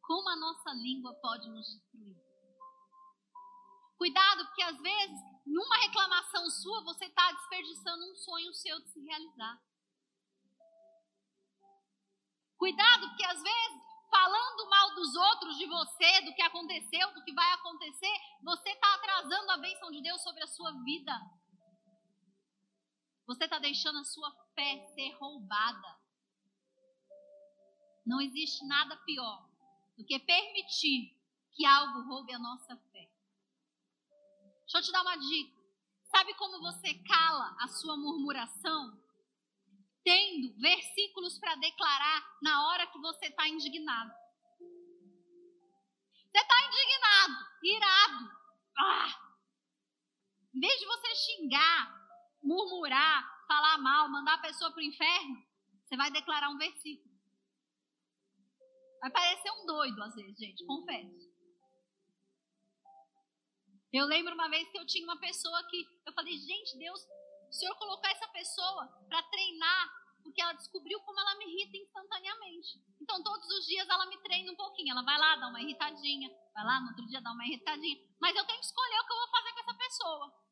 Como 0.00 0.28
a 0.30 0.36
nossa 0.36 0.72
língua 0.72 1.12
pode 1.20 1.46
nos 1.50 1.66
destruir? 1.66 2.16
Cuidado, 3.98 4.46
porque 4.46 4.62
às 4.62 4.78
vezes, 4.80 5.20
numa 5.46 5.76
reclamação 5.76 6.48
sua, 6.48 6.84
você 6.84 7.04
está 7.04 7.32
desperdiçando 7.32 8.10
um 8.10 8.14
sonho 8.16 8.54
seu 8.54 8.80
de 8.80 8.88
se 8.92 9.00
realizar. 9.00 9.60
Cuidado, 12.56 13.08
porque 13.08 13.24
às 13.24 13.42
vezes 13.42 13.95
falando 14.16 14.70
mal 14.70 14.94
dos 14.94 15.14
outros, 15.14 15.58
de 15.58 15.66
você, 15.66 16.20
do 16.22 16.34
que 16.34 16.40
aconteceu, 16.40 17.12
do 17.12 17.22
que 17.22 17.34
vai 17.34 17.52
acontecer, 17.52 18.14
você 18.42 18.70
está 18.70 18.94
atrasando 18.94 19.50
a 19.52 19.58
bênção 19.58 19.90
de 19.90 20.00
Deus 20.00 20.22
sobre 20.22 20.42
a 20.42 20.46
sua 20.46 20.72
vida. 20.82 21.12
Você 23.26 23.44
está 23.44 23.58
deixando 23.58 23.98
a 23.98 24.04
sua 24.04 24.30
fé 24.54 24.86
ser 24.94 25.10
roubada. 25.18 26.00
Não 28.06 28.20
existe 28.22 28.64
nada 28.64 28.96
pior 29.04 29.46
do 29.98 30.04
que 30.04 30.18
permitir 30.18 31.14
que 31.52 31.66
algo 31.66 32.08
roube 32.08 32.32
a 32.32 32.38
nossa 32.38 32.74
fé. 32.92 33.10
Deixa 34.62 34.78
eu 34.78 34.82
te 34.82 34.92
dar 34.92 35.02
uma 35.02 35.16
dica. 35.16 35.56
Sabe 36.04 36.32
como 36.34 36.60
você 36.60 36.94
cala 36.94 37.54
a 37.60 37.68
sua 37.68 37.96
murmuração? 37.96 38.98
Tendo 40.06 40.54
versículos 40.60 41.36
para 41.40 41.56
declarar 41.56 42.38
na 42.40 42.68
hora 42.68 42.86
que 42.86 42.98
você 43.00 43.26
está 43.26 43.48
indignado. 43.48 44.12
Você 46.30 46.38
está 46.38 46.54
indignado, 46.64 47.34
irado. 47.64 48.30
Ah! 48.78 49.36
Em 50.54 50.60
vez 50.60 50.78
de 50.78 50.86
você 50.86 51.12
xingar, 51.16 51.92
murmurar, 52.40 53.46
falar 53.48 53.78
mal, 53.78 54.08
mandar 54.08 54.34
a 54.34 54.42
pessoa 54.42 54.70
para 54.70 54.78
o 54.78 54.84
inferno, 54.84 55.44
você 55.84 55.96
vai 55.96 56.08
declarar 56.12 56.50
um 56.50 56.58
versículo. 56.58 57.12
Vai 59.00 59.10
parecer 59.10 59.50
um 59.50 59.66
doido 59.66 60.00
às 60.04 60.14
vezes, 60.14 60.38
gente, 60.38 60.64
confesso. 60.64 61.34
Eu 63.92 64.06
lembro 64.06 64.34
uma 64.34 64.48
vez 64.48 64.68
que 64.70 64.78
eu 64.78 64.86
tinha 64.86 65.04
uma 65.04 65.18
pessoa 65.18 65.66
que 65.68 65.84
eu 66.06 66.12
falei, 66.12 66.38
gente, 66.38 66.78
Deus 66.78 67.00
o 67.56 67.58
Senhor 67.58 67.74
colocou 67.76 68.10
essa 68.10 68.28
pessoa 68.28 68.86
para 69.08 69.22
treinar, 69.22 69.88
porque 70.22 70.42
ela 70.42 70.52
descobriu 70.52 71.00
como 71.00 71.18
ela 71.18 71.36
me 71.36 71.46
irrita 71.46 71.78
instantaneamente. 71.78 72.78
Então, 73.00 73.22
todos 73.22 73.48
os 73.48 73.66
dias 73.66 73.88
ela 73.88 74.04
me 74.06 74.18
treina 74.18 74.52
um 74.52 74.56
pouquinho. 74.56 74.92
Ela 74.92 75.02
vai 75.02 75.18
lá, 75.18 75.36
dá 75.36 75.48
uma 75.48 75.62
irritadinha, 75.62 76.28
vai 76.52 76.64
lá, 76.64 76.80
no 76.80 76.88
outro 76.88 77.06
dia 77.06 77.20
dá 77.22 77.32
uma 77.32 77.46
irritadinha. 77.46 77.96
Mas 78.20 78.36
eu 78.36 78.44
tenho 78.44 78.60
que 78.60 78.66
escolher 78.66 79.00
o 79.00 79.06
que 79.06 79.12
eu 79.12 79.16
vou 79.16 79.28
fazer 79.28 79.52
com 79.52 79.60
essa 79.60 79.74
pessoa. 79.74 80.44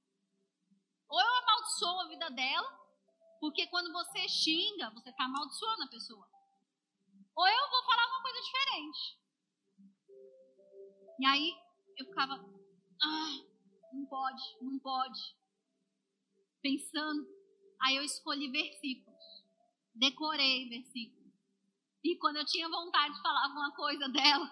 Ou 1.11 1.21
eu 1.21 1.35
amaldiçoo 1.37 2.01
a 2.01 2.09
vida 2.09 2.31
dela, 2.31 2.81
porque 3.38 3.67
quando 3.67 3.93
você 3.93 4.27
xinga, 4.27 4.90
você 4.90 5.11
está 5.11 5.25
amaldiçoando 5.25 5.83
a 5.83 5.88
pessoa. 5.88 6.27
Ou 7.37 7.47
eu 7.47 7.71
vou 7.71 7.83
falar 7.85 8.07
uma 8.07 8.23
coisa 8.23 8.40
diferente. 8.40 9.19
E 11.21 11.27
aí 11.27 11.53
eu 11.99 12.07
ficava, 12.07 12.35
ah, 13.03 13.45
não 13.93 14.07
pode, 14.07 14.43
não 14.62 14.79
pode 14.79 15.43
pensando. 16.64 17.29
Aí 17.83 17.96
eu 17.96 18.03
escolhi 18.03 18.50
versículos, 18.50 19.44
decorei 19.94 20.66
versículos. 20.70 21.31
E 22.03 22.16
quando 22.16 22.37
eu 22.37 22.46
tinha 22.46 22.68
vontade 22.68 23.14
de 23.14 23.22
falar 23.22 23.44
alguma 23.44 23.70
coisa 23.72 24.09
dela, 24.09 24.50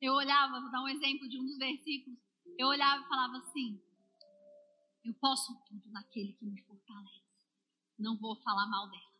eu 0.00 0.14
olhava, 0.14 0.60
vou 0.60 0.70
dar 0.70 0.82
um 0.82 0.88
exemplo 0.88 1.28
de 1.28 1.38
um 1.38 1.44
dos 1.44 1.58
versículos, 1.58 2.18
eu 2.56 2.68
olhava 2.68 3.02
e 3.02 3.08
falava 3.08 3.36
assim: 3.38 3.82
Eu 5.04 5.14
posso 5.14 5.52
tudo 5.66 5.90
naquele 5.90 6.32
que 6.34 6.44
me 6.44 6.62
fortalece. 6.62 7.22
Não 7.98 8.16
vou 8.16 8.36
falar 8.42 8.66
mal 8.66 8.88
dela. 8.88 9.12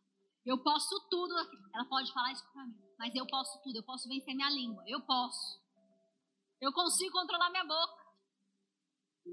Eu 0.45 0.59
posso 0.62 1.09
tudo. 1.09 1.35
Ela 1.75 1.85
pode 1.85 2.12
falar 2.12 2.33
isso 2.33 2.45
para 2.53 2.64
mim, 2.66 2.79
mas 2.99 3.14
eu 3.14 3.27
posso 3.27 3.61
tudo. 3.62 3.77
Eu 3.77 3.83
posso 3.85 4.09
vencer 4.09 4.35
minha 4.35 4.51
língua. 4.51 4.83
Eu 4.87 5.01
posso. 5.01 5.61
Eu 6.61 6.73
consigo 6.73 7.12
controlar 7.12 7.51
minha 7.51 7.64
boca 7.64 8.02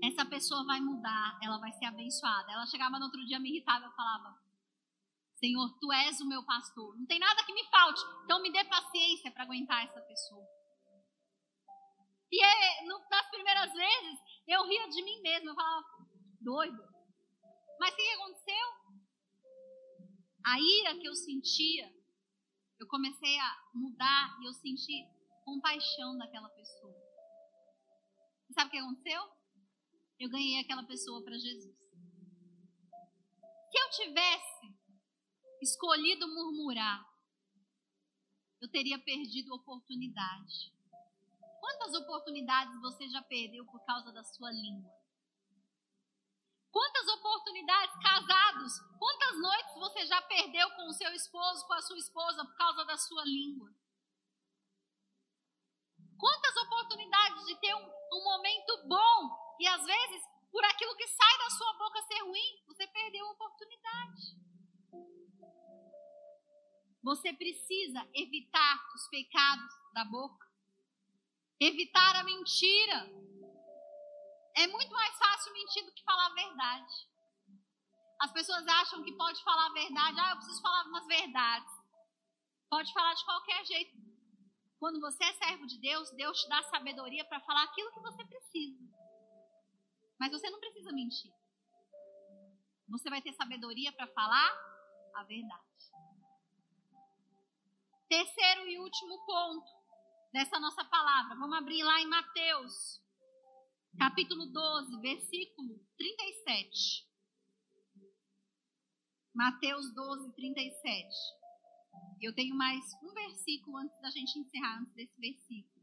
essa 0.03 0.25
pessoa 0.25 0.65
vai 0.65 0.79
mudar, 0.79 1.39
ela 1.41 1.57
vai 1.57 1.71
ser 1.73 1.85
abençoada. 1.85 2.51
Ela 2.51 2.65
chegava 2.67 2.99
no 2.99 3.05
outro 3.05 3.25
dia, 3.25 3.39
me 3.39 3.49
irritava, 3.49 3.85
eu 3.85 3.91
falava: 3.91 4.37
Senhor, 5.35 5.77
tu 5.79 5.91
és 5.91 6.19
o 6.21 6.27
meu 6.27 6.43
pastor. 6.43 6.97
Não 6.97 7.05
tem 7.05 7.19
nada 7.19 7.43
que 7.43 7.53
me 7.53 7.63
falte, 7.69 8.01
então 8.23 8.41
me 8.41 8.51
dê 8.51 8.63
paciência 8.65 9.31
para 9.31 9.43
aguentar 9.43 9.85
essa 9.85 10.01
pessoa. 10.01 10.45
E 12.31 12.43
é, 12.43 12.85
no, 12.85 12.99
nas 13.09 13.29
primeiras 13.31 13.73
vezes, 13.73 14.19
eu 14.47 14.63
ria 14.67 14.87
de 14.89 15.03
mim 15.03 15.21
mesma. 15.21 15.51
Eu 15.51 15.55
falava: 15.55 15.85
doido. 16.39 16.83
Mas 17.79 17.93
o 17.93 17.95
que 17.95 18.11
aconteceu? 18.11 18.67
A 20.45 20.59
ira 20.59 20.99
que 20.99 21.07
eu 21.07 21.15
sentia, 21.15 21.93
eu 22.79 22.87
comecei 22.87 23.39
a 23.39 23.63
mudar 23.73 24.37
e 24.41 24.45
eu 24.45 24.53
senti 24.53 25.05
compaixão 25.43 26.17
daquela 26.17 26.49
pessoa. 26.49 26.95
E 28.49 28.53
sabe 28.53 28.67
o 28.67 28.71
que 28.71 28.77
aconteceu? 28.77 29.38
Eu 30.19 30.29
ganhei 30.29 30.59
aquela 30.59 30.83
pessoa 30.83 31.23
para 31.23 31.37
Jesus. 31.37 31.77
Se 33.71 33.79
eu 33.79 33.89
tivesse 33.91 34.75
escolhido 35.61 36.27
murmurar, 36.27 37.07
eu 38.59 38.69
teria 38.69 38.99
perdido 38.99 39.55
oportunidade. 39.55 40.73
Quantas 41.61 41.93
oportunidades 41.93 42.81
você 42.81 43.07
já 43.07 43.21
perdeu 43.21 43.65
por 43.65 43.79
causa 43.85 44.11
da 44.11 44.21
sua 44.23 44.51
língua? 44.51 44.91
Quantas 46.69 47.07
oportunidades, 47.07 47.95
casados, 48.03 48.73
quantas 48.99 49.41
noites 49.41 49.73
você 49.75 50.05
já 50.05 50.21
perdeu 50.23 50.69
com 50.75 50.87
o 50.89 50.93
seu 50.93 51.13
esposo, 51.13 51.65
com 51.65 51.73
a 51.73 51.81
sua 51.81 51.97
esposa, 51.97 52.43
por 52.43 52.55
causa 52.57 52.83
da 52.83 52.97
sua 52.97 53.23
língua? 53.23 53.73
Quantas 56.17 56.55
oportunidades 56.57 57.45
de 57.45 57.55
ter 57.55 57.73
um, 57.73 57.89
um 58.13 58.23
momento 58.23 58.87
bom 58.87 59.48
e 59.59 59.67
às 59.67 59.85
vezes, 59.85 60.23
por 60.51 60.63
aquilo 60.63 60.95
que 60.95 61.07
sai 61.07 61.37
da 61.37 61.49
sua 61.49 61.73
boca 61.73 62.01
ser 62.03 62.19
ruim, 62.23 62.63
você 62.67 62.87
perdeu 62.87 63.25
a 63.25 63.31
oportunidade. 63.31 64.39
Você 67.03 67.33
precisa 67.33 68.07
evitar 68.13 68.77
os 68.95 69.07
pecados 69.09 69.73
da 69.93 70.05
boca, 70.05 70.47
evitar 71.59 72.15
a 72.15 72.23
mentira. 72.23 73.09
É 74.55 74.67
muito 74.67 74.91
mais 74.91 75.17
fácil 75.17 75.53
mentir 75.53 75.85
do 75.85 75.93
que 75.93 76.03
falar 76.03 76.27
a 76.27 76.33
verdade. 76.33 77.09
As 78.19 78.31
pessoas 78.31 78.67
acham 78.67 79.03
que 79.03 79.13
pode 79.13 79.41
falar 79.43 79.67
a 79.67 79.73
verdade. 79.73 80.19
Ah, 80.19 80.31
eu 80.31 80.37
preciso 80.37 80.61
falar 80.61 80.85
umas 80.87 81.07
verdades. 81.07 81.73
Pode 82.69 82.93
falar 82.93 83.13
de 83.13 83.23
qualquer 83.23 83.65
jeito. 83.65 83.97
Quando 84.77 84.99
você 84.99 85.23
é 85.23 85.33
servo 85.33 85.65
de 85.65 85.77
Deus, 85.79 86.09
Deus 86.11 86.41
te 86.41 86.49
dá 86.49 86.63
sabedoria 86.63 87.23
para 87.25 87.39
falar 87.41 87.63
aquilo 87.63 87.91
que 87.91 88.01
você 88.01 88.25
precisa. 88.25 88.88
Mas 90.19 90.31
você 90.31 90.49
não 90.49 90.59
precisa 90.59 90.91
mentir. 90.91 91.31
Você 92.89 93.09
vai 93.09 93.21
ter 93.21 93.33
sabedoria 93.33 93.91
para 93.93 94.07
falar 94.07 94.51
a 95.15 95.23
verdade. 95.23 95.63
Terceiro 98.07 98.67
e 98.67 98.79
último 98.79 99.25
ponto 99.25 99.71
dessa 100.33 100.59
nossa 100.59 100.83
palavra. 100.85 101.35
Vamos 101.35 101.57
abrir 101.57 101.83
lá 101.83 102.01
em 102.01 102.07
Mateus, 102.07 103.01
capítulo 103.97 104.47
12, 104.47 104.99
versículo 104.99 105.79
37. 105.97 107.07
Mateus 109.33 109.93
12, 109.93 110.33
37. 110.33 111.07
Eu 112.21 112.33
tenho 112.33 112.55
mais 112.55 112.83
um 113.03 113.13
versículo 113.13 113.77
antes 113.77 114.01
da 114.01 114.09
gente 114.09 114.39
encerrar, 114.39 114.81
antes 114.81 114.93
desse 114.95 115.17
versículo. 115.19 115.78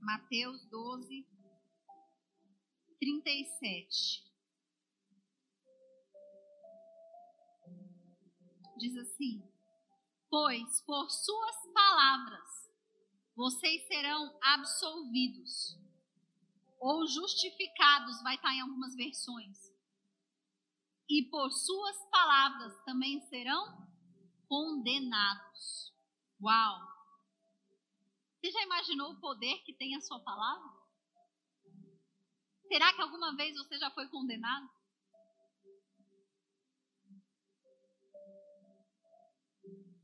Mateus 0.00 0.64
12, 0.70 1.26
37. 2.98 4.24
Diz 8.78 8.96
assim: 8.96 9.42
Pois 10.30 10.80
por 10.86 11.10
suas 11.10 11.56
palavras 11.74 12.70
vocês 13.36 13.86
serão 13.88 14.38
absolvidos, 14.42 15.78
ou 16.78 17.06
justificados, 17.06 18.22
vai 18.22 18.36
estar 18.36 18.54
em 18.54 18.62
algumas 18.62 18.94
versões, 18.94 19.58
e 21.10 21.28
por 21.30 21.50
suas 21.50 21.96
palavras 22.10 22.82
também 22.84 23.20
serão 23.28 23.86
condenados. 24.48 25.94
Uau! 26.42 26.89
Você 28.40 28.50
já 28.52 28.62
imaginou 28.62 29.12
o 29.12 29.20
poder 29.20 29.58
que 29.64 29.74
tem 29.74 29.94
a 29.94 30.00
sua 30.00 30.18
palavra? 30.20 30.72
Será 32.66 32.90
que 32.94 33.02
alguma 33.02 33.36
vez 33.36 33.54
você 33.54 33.78
já 33.78 33.90
foi 33.90 34.08
condenado? 34.08 34.66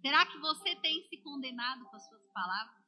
Será 0.03 0.27
que 0.27 0.39
você 0.39 0.77
tem 0.77 1.09
se 1.09 1.17
condenado 1.23 1.87
com 1.87 1.97
as 1.97 2.07
suas 2.07 2.31
palavras? 2.31 2.85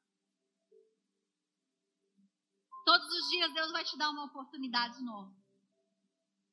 Todos 2.85 3.09
os 3.09 3.31
dias 3.31 3.55
Deus 3.55 3.73
vai 3.73 3.85
te 3.85 3.97
dar 3.97 4.11
uma 4.11 4.27
oportunidade 4.27 5.03
nova. 5.03 5.35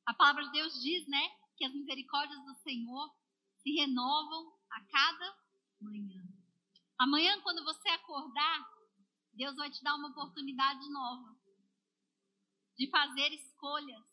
A 0.05 0.13
palavra 0.13 0.45
de 0.45 0.51
Deus 0.51 0.73
diz, 0.81 1.05
né, 1.07 1.29
que 1.57 1.65
as 1.65 1.73
misericórdias 1.73 2.45
do 2.45 2.55
Senhor 2.55 3.13
se 3.57 3.71
renovam 3.71 4.57
a 4.71 4.81
cada 4.85 5.37
manhã. 5.81 6.23
Amanhã, 6.97 7.41
quando 7.41 7.63
você 7.65 7.89
acordar, 7.89 8.74
Deus 9.35 9.55
vai 9.55 9.69
te 9.69 9.83
dar 9.83 9.95
uma 9.95 10.09
oportunidade 10.09 10.89
nova 10.89 11.35
de 12.77 12.89
fazer 12.89 13.33
escolhas 13.33 14.03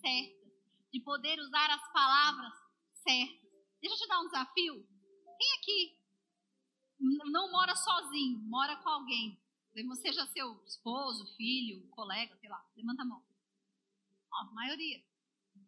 certas, 0.00 0.52
de 0.92 1.00
poder 1.00 1.38
usar 1.40 1.70
as 1.70 1.92
palavras 1.92 2.52
certas. 2.94 3.50
Deixa 3.80 3.94
eu 3.94 3.98
te 3.98 4.08
dar 4.08 4.20
um 4.20 4.26
desafio. 4.26 4.86
Quem 5.38 5.58
aqui 5.58 5.98
não 6.98 7.50
mora 7.50 7.74
sozinho, 7.76 8.38
mora 8.40 8.76
com 8.76 8.88
alguém? 8.88 9.40
Seja 9.96 10.26
seu 10.26 10.62
esposo, 10.64 11.24
filho, 11.36 11.86
colega, 11.90 12.36
sei 12.38 12.48
lá. 12.48 12.64
Levanta 12.76 13.02
a 13.02 13.04
mão. 13.04 13.22
A 14.32 14.44
maioria. 14.52 15.04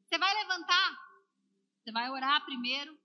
Você 0.04 0.18
vai 0.18 0.34
levantar, 0.34 0.98
você 1.78 1.92
vai 1.92 2.10
orar 2.10 2.44
primeiro. 2.44 2.98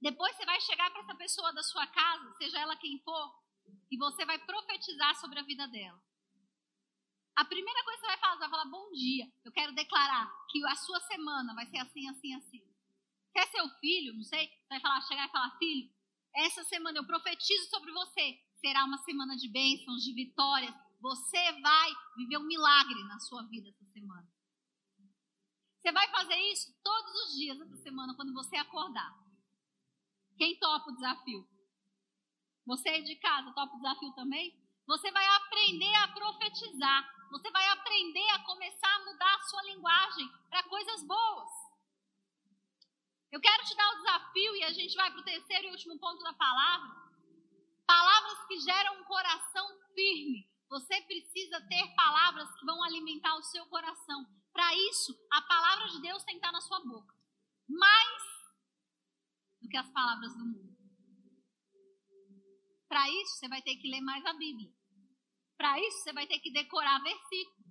Depois 0.00 0.34
você 0.34 0.44
vai 0.46 0.60
chegar 0.60 0.90
para 0.90 1.02
essa 1.02 1.14
pessoa 1.14 1.52
da 1.52 1.62
sua 1.62 1.86
casa, 1.86 2.34
seja 2.36 2.58
ela 2.58 2.76
quem 2.76 2.98
for, 3.00 3.41
e 3.92 3.96
você 3.98 4.24
vai 4.24 4.38
profetizar 4.38 5.14
sobre 5.20 5.38
a 5.38 5.42
vida 5.42 5.68
dela. 5.68 6.02
A 7.36 7.44
primeira 7.44 7.84
coisa 7.84 8.00
que 8.00 8.06
você 8.06 8.12
vai 8.12 8.18
falar, 8.18 8.32
você 8.32 8.40
vai 8.40 8.50
falar 8.50 8.70
bom 8.70 8.90
dia. 8.92 9.30
Eu 9.44 9.52
quero 9.52 9.74
declarar 9.74 10.32
que 10.50 10.64
a 10.66 10.74
sua 10.76 10.98
semana 11.00 11.54
vai 11.54 11.66
ser 11.66 11.76
assim, 11.76 12.08
assim, 12.08 12.34
assim. 12.34 12.62
É 13.36 13.46
seu 13.48 13.68
filho, 13.80 14.14
não 14.14 14.24
sei, 14.24 14.46
você 14.46 14.68
vai 14.70 14.80
falar, 14.80 15.02
chegar 15.02 15.28
e 15.28 15.30
falar, 15.30 15.58
filho, 15.58 15.90
essa 16.34 16.64
semana 16.64 16.98
eu 16.98 17.06
profetizo 17.06 17.68
sobre 17.68 17.92
você. 17.92 18.40
Será 18.60 18.84
uma 18.86 18.96
semana 18.98 19.36
de 19.36 19.48
bênçãos, 19.50 20.02
de 20.02 20.14
vitórias. 20.14 20.74
Você 20.98 21.52
vai 21.60 21.92
viver 22.16 22.38
um 22.38 22.46
milagre 22.46 23.02
na 23.04 23.20
sua 23.20 23.42
vida 23.48 23.68
essa 23.68 23.84
semana. 23.92 24.26
Você 25.76 25.92
vai 25.92 26.08
fazer 26.10 26.36
isso 26.50 26.72
todos 26.82 27.12
os 27.26 27.34
dias 27.34 27.60
essa 27.60 27.76
semana, 27.76 28.14
quando 28.14 28.32
você 28.32 28.56
acordar. 28.56 29.12
Quem 30.38 30.58
topa 30.58 30.90
o 30.90 30.94
desafio? 30.94 31.46
Você 32.66 32.88
aí 32.88 33.02
de 33.02 33.16
casa, 33.16 33.52
topa 33.52 33.74
o 33.74 33.76
desafio 33.76 34.12
também? 34.12 34.56
Você 34.86 35.10
vai 35.10 35.26
aprender 35.26 35.94
a 35.96 36.08
profetizar. 36.08 37.12
Você 37.30 37.50
vai 37.50 37.66
aprender 37.68 38.28
a 38.30 38.44
começar 38.44 38.94
a 38.94 39.04
mudar 39.04 39.34
a 39.34 39.42
sua 39.44 39.62
linguagem 39.62 40.28
para 40.50 40.62
coisas 40.64 41.02
boas. 41.06 41.48
Eu 43.30 43.40
quero 43.40 43.64
te 43.64 43.74
dar 43.74 43.88
o 43.90 43.96
desafio 43.96 44.56
e 44.56 44.64
a 44.64 44.72
gente 44.72 44.94
vai 44.94 45.10
para 45.10 45.20
o 45.20 45.24
terceiro 45.24 45.68
e 45.68 45.70
último 45.70 45.98
ponto 45.98 46.22
da 46.22 46.34
palavra. 46.34 46.90
Palavras 47.86 48.46
que 48.46 48.60
geram 48.60 49.00
um 49.00 49.04
coração 49.04 49.66
firme. 49.94 50.46
Você 50.68 51.00
precisa 51.02 51.60
ter 51.68 51.94
palavras 51.94 52.48
que 52.58 52.66
vão 52.66 52.82
alimentar 52.82 53.34
o 53.36 53.42
seu 53.42 53.64
coração. 53.66 54.26
Para 54.52 54.74
isso, 54.74 55.18
a 55.30 55.40
palavra 55.42 55.88
de 55.88 56.02
Deus 56.02 56.22
tem 56.24 56.34
que 56.34 56.44
estar 56.44 56.52
na 56.52 56.60
sua 56.60 56.80
boca. 56.80 57.14
Mais 57.68 58.22
do 59.62 59.68
que 59.68 59.76
as 59.76 59.90
palavras 59.90 60.32
do 60.34 60.44
mundo. 60.44 60.71
Para 62.92 63.08
isso, 63.08 63.38
você 63.38 63.48
vai 63.48 63.62
ter 63.62 63.74
que 63.76 63.88
ler 63.88 64.02
mais 64.02 64.22
a 64.26 64.34
Bíblia. 64.34 64.70
Para 65.56 65.80
isso, 65.80 66.02
você 66.02 66.12
vai 66.12 66.26
ter 66.26 66.38
que 66.40 66.52
decorar 66.52 67.02
versículos. 67.02 67.66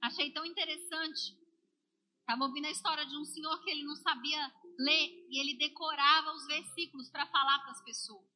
Achei 0.00 0.32
tão 0.32 0.46
interessante. 0.46 1.36
Estava 2.20 2.44
ouvindo 2.44 2.66
a 2.66 2.70
história 2.70 3.04
de 3.04 3.16
um 3.16 3.24
senhor 3.24 3.60
que 3.64 3.68
ele 3.68 3.82
não 3.82 3.96
sabia 3.96 4.54
ler 4.78 5.26
e 5.28 5.40
ele 5.40 5.58
decorava 5.58 6.30
os 6.34 6.46
versículos 6.46 7.10
para 7.10 7.26
falar 7.26 7.58
para 7.62 7.72
as 7.72 7.82
pessoas, 7.82 8.30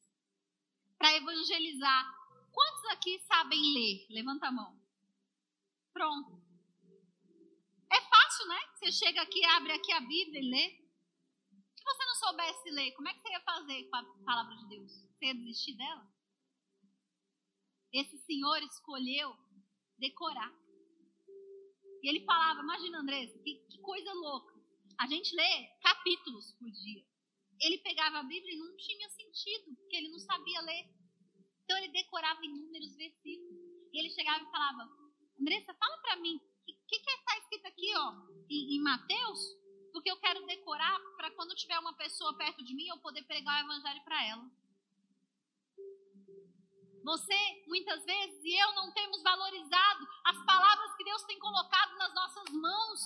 para 0.99 1.15
evangelizar. 1.15 2.05
Quantos 2.51 2.85
aqui 2.87 3.21
sabem 3.21 3.61
ler? 3.75 4.07
Levanta 4.11 4.49
a 4.49 4.53
mão. 4.53 4.77
Pronto. 5.93 6.43
É 7.93 8.01
fácil, 8.01 8.49
né? 8.49 8.61
Você 8.75 8.91
chega 8.91 9.23
aqui, 9.23 9.45
abre 9.45 9.73
aqui 9.73 9.93
a 9.93 10.01
Bíblia 10.01 10.41
e 10.41 10.51
lê. 10.51 10.84
Se 11.85 11.93
você 11.93 12.05
não 12.07 12.15
soubesse 12.15 12.71
ler, 12.71 12.93
como 12.93 13.09
é 13.09 13.13
que 13.13 13.21
você 13.21 13.29
ia 13.29 13.41
fazer 13.41 13.85
com 13.91 13.97
a 13.97 14.05
palavra 14.25 14.57
de 14.57 14.69
Deus? 14.69 14.91
Você 14.91 15.27
ia 15.27 15.35
desistir 15.35 15.77
dela? 15.77 16.11
Esse 17.93 18.17
senhor 18.25 18.63
escolheu 18.63 19.37
decorar. 19.99 20.51
E 22.03 22.09
ele 22.09 22.25
falava, 22.25 22.61
imagina 22.61 23.01
Andressa, 23.01 23.39
que, 23.41 23.57
que 23.69 23.79
coisa 23.81 24.13
louca. 24.15 24.55
A 24.99 25.07
gente 25.07 25.35
lê 25.37 25.69
capítulos 25.83 26.53
por 26.53 26.71
dia. 26.71 27.05
Ele 27.61 27.79
pegava 27.79 28.19
a 28.19 28.23
Bíblia 28.23 28.55
e 28.55 28.59
não 28.59 28.75
tinha 28.79 29.09
sentido, 29.11 29.77
porque 29.77 29.97
ele 29.97 30.09
não 30.09 30.19
sabia 30.19 30.63
ler. 30.63 30.89
Então 31.65 31.77
ele 31.77 31.93
decorava 31.93 32.45
inúmeros 32.45 32.97
versículos. 32.97 33.61
E 33.93 33.99
ele 33.99 34.11
chegava 34.11 34.43
e 34.43 34.51
falava: 34.51 34.91
Andressa, 35.39 35.75
fala 35.75 35.99
para 35.99 36.17
mim, 36.17 36.37
o 36.37 36.65
que, 36.65 36.73
que, 36.73 36.99
que 36.99 37.11
está 37.11 37.39
escrito 37.39 37.67
aqui, 37.67 37.93
ó, 37.95 38.15
em, 38.49 38.77
em 38.77 38.83
Mateus? 38.83 39.64
Porque 39.95 40.11
eu 40.11 40.17
quero 40.17 40.45
decorar 40.45 40.99
para 41.17 41.31
quando 41.31 41.55
tiver 41.55 41.79
uma 41.79 41.95
pessoa 41.95 42.37
perto 42.37 42.65
de 42.65 42.75
mim 42.75 42.89
eu 42.89 42.99
poder 42.99 43.23
pregar 43.23 43.63
o 43.63 43.67
evangelho 43.67 44.03
para 44.03 44.27
ela. 44.27 44.45
Você, 47.05 47.65
muitas 47.69 48.05
vezes, 48.05 48.45
e 48.45 48.61
eu 48.61 48.75
não 48.75 48.93
temos 48.93 49.23
valorizado 49.23 50.09
as 50.25 50.45
palavras 50.45 50.97
que 50.97 51.05
Deus 51.05 51.23
tem 51.25 51.39
colocado 51.39 51.97
nas 51.97 52.13
nossas 52.13 52.51
mãos. 52.51 53.01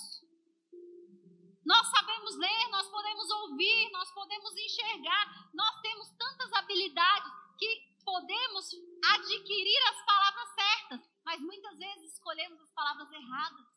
Nós 1.63 1.87
sabemos 1.91 2.35
ler, 2.37 2.67
nós 2.71 2.89
podemos 2.89 3.29
ouvir, 3.29 3.91
nós 3.91 4.11
podemos 4.11 4.51
enxergar, 4.57 5.51
nós 5.53 5.81
temos 5.81 6.09
tantas 6.17 6.51
habilidades 6.53 7.31
que 7.59 8.01
podemos 8.03 8.65
adquirir 9.13 9.79
as 9.89 10.05
palavras 10.05 10.49
certas, 10.55 11.09
mas 11.23 11.39
muitas 11.39 11.77
vezes 11.77 12.13
escolhemos 12.13 12.59
as 12.61 12.71
palavras 12.71 13.11
erradas. 13.11 13.68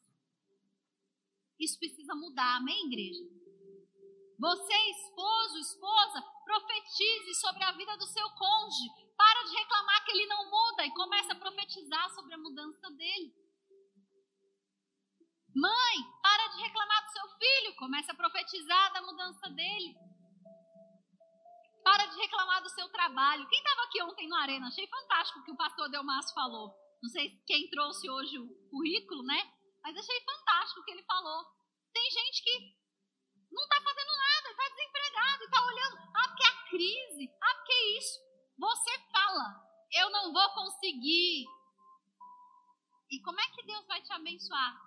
Isso 1.62 1.78
precisa 1.78 2.12
mudar, 2.16 2.56
amém, 2.56 2.86
igreja? 2.86 3.22
Você, 4.36 4.74
esposo, 4.90 5.58
esposa, 5.58 6.20
profetize 6.44 7.34
sobre 7.40 7.62
a 7.62 7.70
vida 7.70 7.96
do 7.96 8.06
seu 8.06 8.28
cônjuge, 8.30 8.90
para 9.16 9.44
de 9.44 9.54
reclamar 9.54 10.04
que 10.04 10.10
ele 10.10 10.26
não 10.26 10.50
muda 10.50 10.84
e 10.84 10.90
começa 10.90 11.32
a 11.32 11.38
profetizar 11.38 12.10
sobre 12.16 12.34
a 12.34 12.38
mudança 12.38 12.90
dele. 12.90 13.32
Mãe, 15.54 15.96
para 16.20 16.48
de 16.48 16.62
reclamar 16.62 17.04
do 17.04 17.12
seu 17.12 17.28
filho, 17.38 17.76
começa 17.76 18.10
a 18.10 18.16
profetizar 18.16 18.92
da 18.92 19.02
mudança 19.02 19.48
dele. 19.50 19.94
Para 21.84 22.06
de 22.06 22.16
reclamar 22.16 22.60
do 22.60 22.70
seu 22.70 22.88
trabalho. 22.88 23.48
Quem 23.48 23.58
estava 23.60 23.82
aqui 23.84 24.02
ontem 24.02 24.28
no 24.28 24.34
Arena? 24.34 24.66
Achei 24.66 24.88
fantástico 24.88 25.38
o 25.38 25.44
que 25.44 25.52
o 25.52 25.56
pastor 25.56 25.88
Delmas 25.90 26.32
falou. 26.32 26.74
Não 27.00 27.08
sei 27.10 27.30
quem 27.46 27.70
trouxe 27.70 28.10
hoje 28.10 28.36
o 28.36 28.48
currículo, 28.68 29.22
né? 29.22 29.61
Mas 29.82 29.96
achei 29.96 30.20
fantástico 30.24 30.80
o 30.80 30.84
que 30.84 30.92
ele 30.92 31.02
falou. 31.04 31.44
Tem 31.92 32.10
gente 32.10 32.42
que 32.42 32.82
não 33.50 33.62
está 33.64 33.80
fazendo 33.82 34.16
nada, 34.16 34.50
está 34.50 34.68
desempregado 34.68 35.44
está 35.44 35.66
olhando. 35.66 35.96
Ah, 36.14 36.28
porque 36.28 36.42
é 36.42 36.48
a 36.48 36.68
crise. 36.68 37.36
Ah, 37.40 37.54
porque 37.56 37.72
é 37.72 37.98
isso. 37.98 38.18
Você 38.58 38.98
fala, 39.10 39.62
eu 39.92 40.10
não 40.10 40.32
vou 40.32 40.54
conseguir. 40.54 41.44
E 43.10 43.20
como 43.20 43.40
é 43.40 43.48
que 43.50 43.66
Deus 43.66 43.86
vai 43.86 44.00
te 44.02 44.12
abençoar? 44.12 44.80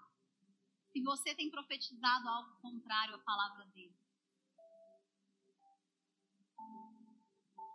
Se 0.91 1.01
você 1.01 1.35
tem 1.35 1.51
profetizado 1.51 2.27
algo 2.27 2.55
contrário 2.61 3.15
à 3.15 3.19
palavra 3.19 3.65
dele. 3.67 3.95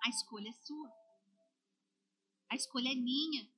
A 0.03 0.09
escolha 0.09 0.49
é 0.49 0.53
sua. 0.53 0.91
A 2.49 2.57
escolha 2.57 2.91
é 2.91 2.95
minha. 2.95 3.49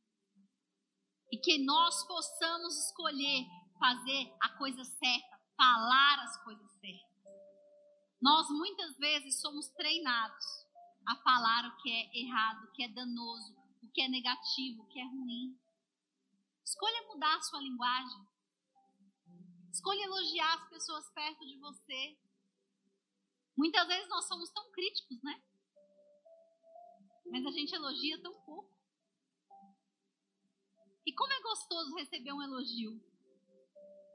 E 1.33 1.39
que 1.39 1.65
nós 1.65 2.07
possamos 2.07 2.87
escolher 2.87 3.47
fazer 3.79 4.33
a 4.41 4.51
coisa 4.51 4.85
certa, 4.85 5.41
falar 5.57 6.23
as 6.23 6.37
coisas 6.45 6.71
certas. 6.79 7.13
Nós 8.21 8.49
muitas 8.51 8.97
vezes 8.99 9.41
somos 9.41 9.69
treinados 9.71 10.45
a 11.09 11.17
falar 11.17 11.67
o 11.67 11.77
que 11.79 11.91
é 11.91 12.21
errado, 12.21 12.65
o 12.65 12.73
que 12.73 12.85
é 12.85 12.89
danoso, 12.89 13.57
o 13.83 13.89
que 13.89 14.03
é 14.03 14.09
negativo, 14.09 14.83
o 14.83 14.87
que 14.87 15.01
é 15.01 15.05
ruim. 15.05 15.59
Escolha 16.65 17.09
mudar 17.09 17.37
a 17.37 17.43
sua 17.43 17.61
linguagem. 17.61 18.29
Escolha 19.73 20.05
elogiar 20.05 20.55
as 20.55 20.69
pessoas 20.69 21.11
perto 21.11 21.45
de 21.45 21.59
você. 21.59 22.17
Muitas 23.57 23.87
vezes 23.89 24.09
nós 24.09 24.29
somos 24.29 24.51
tão 24.51 24.71
críticos, 24.71 25.21
né? 25.23 25.43
Mas 27.27 27.45
a 27.45 27.51
gente 27.51 27.75
elogia 27.75 28.21
tão 28.23 28.33
pouco. 28.43 28.82
E 31.05 31.13
como 31.15 31.33
é 31.33 31.43
gostoso 31.43 31.95
receber 31.97 32.33
um 32.33 32.43
elogio. 32.43 33.01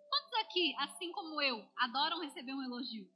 Quantos 0.10 0.34
aqui, 0.39 0.76
assim 0.80 1.12
como 1.12 1.41
eu, 1.41 1.69
adoram 1.76 2.21
receber 2.21 2.54
um 2.54 2.63
elogio? 2.63 3.12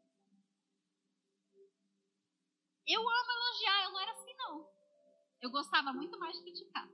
Eu 2.85 3.01
amo 3.01 3.31
elogiar, 3.31 3.83
eu 3.83 3.91
não 3.91 3.99
era 4.01 4.11
assim 4.11 4.33
não. 4.35 4.69
Eu 5.41 5.49
gostava 5.49 5.93
muito 5.93 6.19
mais 6.19 6.35
de 6.35 6.43
criticar. 6.43 6.87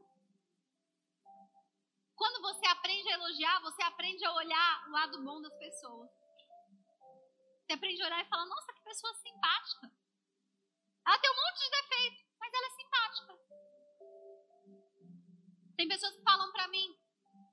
Quando 2.16 2.42
você 2.42 2.66
aprende 2.68 3.10
a 3.10 3.13
elogiar, 3.13 3.62
você 3.62 3.82
aprende 3.84 4.24
a 4.26 4.34
olhar 4.34 4.88
o 4.88 4.92
lado 4.92 5.24
bom 5.24 5.42
das 5.42 5.54
pessoas. 5.58 6.10
Você 7.66 7.74
aprende 7.74 8.02
a 8.02 8.06
olhar 8.06 8.26
e 8.26 8.30
falar, 8.30 8.46
nossa, 8.46 8.74
que 8.74 8.82
pessoa 8.82 9.13
simpática. 9.16 9.92
Ela 11.06 11.20
tem 11.20 11.32
um 11.32 11.36
monte 11.36 11.60
de 11.60 11.70
defeito, 11.72 12.26
mas 12.40 12.54
ela 12.54 12.68
é 12.68 12.70
simpática. 12.72 13.47
Tem 15.78 15.88
pessoas 15.88 16.16
que 16.16 16.24
falam 16.24 16.52
para 16.52 16.68
mim, 16.70 16.98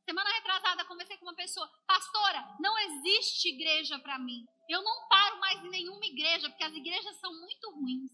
semana 0.06 0.30
retrasada, 0.30 0.86
conversei 0.86 1.18
com 1.18 1.26
uma 1.26 1.34
pessoa, 1.34 1.70
pastora, 1.86 2.56
não 2.58 2.76
existe 2.78 3.50
igreja 3.50 3.98
para 3.98 4.18
mim. 4.18 4.46
Eu 4.66 4.82
não 4.82 5.08
paro 5.08 5.38
mais 5.38 5.62
em 5.62 5.68
nenhuma 5.68 6.06
igreja, 6.06 6.48
porque 6.48 6.64
as 6.64 6.72
igrejas 6.72 7.20
são 7.20 7.30
muito 7.38 7.70
ruins. 7.72 8.10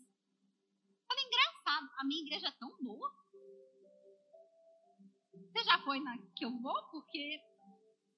Falei, 1.06 1.24
engraçado, 1.24 1.90
a 1.98 2.04
minha 2.04 2.22
igreja 2.22 2.48
é 2.48 2.58
tão 2.58 2.76
boa. 2.80 3.08
Você 5.32 5.64
já 5.64 5.78
foi 5.78 6.00
na 6.00 6.18
que 6.36 6.44
eu 6.44 6.50
vou? 6.60 6.82
Porque, 6.90 7.40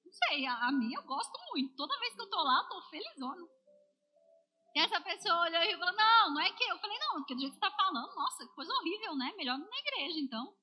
não 0.03 0.11
sei, 0.11 0.47
a, 0.47 0.67
a 0.67 0.71
minha 0.71 0.97
eu 0.97 1.03
gosto 1.03 1.37
muito. 1.51 1.75
Toda 1.75 1.99
vez 1.99 2.15
que 2.15 2.21
eu 2.21 2.29
tô 2.29 2.41
lá, 2.41 2.57
eu 2.57 2.69
tô 2.69 2.81
felizona. 2.89 3.47
E 4.75 4.79
essa 4.79 4.99
pessoa 5.01 5.41
olhou 5.41 5.61
e 5.61 5.77
falou, 5.77 5.95
não, 5.95 6.33
não 6.33 6.41
é 6.41 6.51
que 6.53 6.63
eu. 6.63 6.79
falei, 6.79 6.97
não, 6.97 7.15
porque 7.17 7.35
do 7.35 7.41
jeito 7.41 7.53
que 7.53 7.59
você 7.59 7.69
tá 7.69 7.75
falando, 7.75 8.15
nossa, 8.15 8.47
que 8.47 8.55
coisa 8.55 8.73
horrível, 8.73 9.15
né? 9.15 9.31
Melhor 9.37 9.59
na 9.59 9.77
igreja, 9.77 10.19
então. 10.19 10.55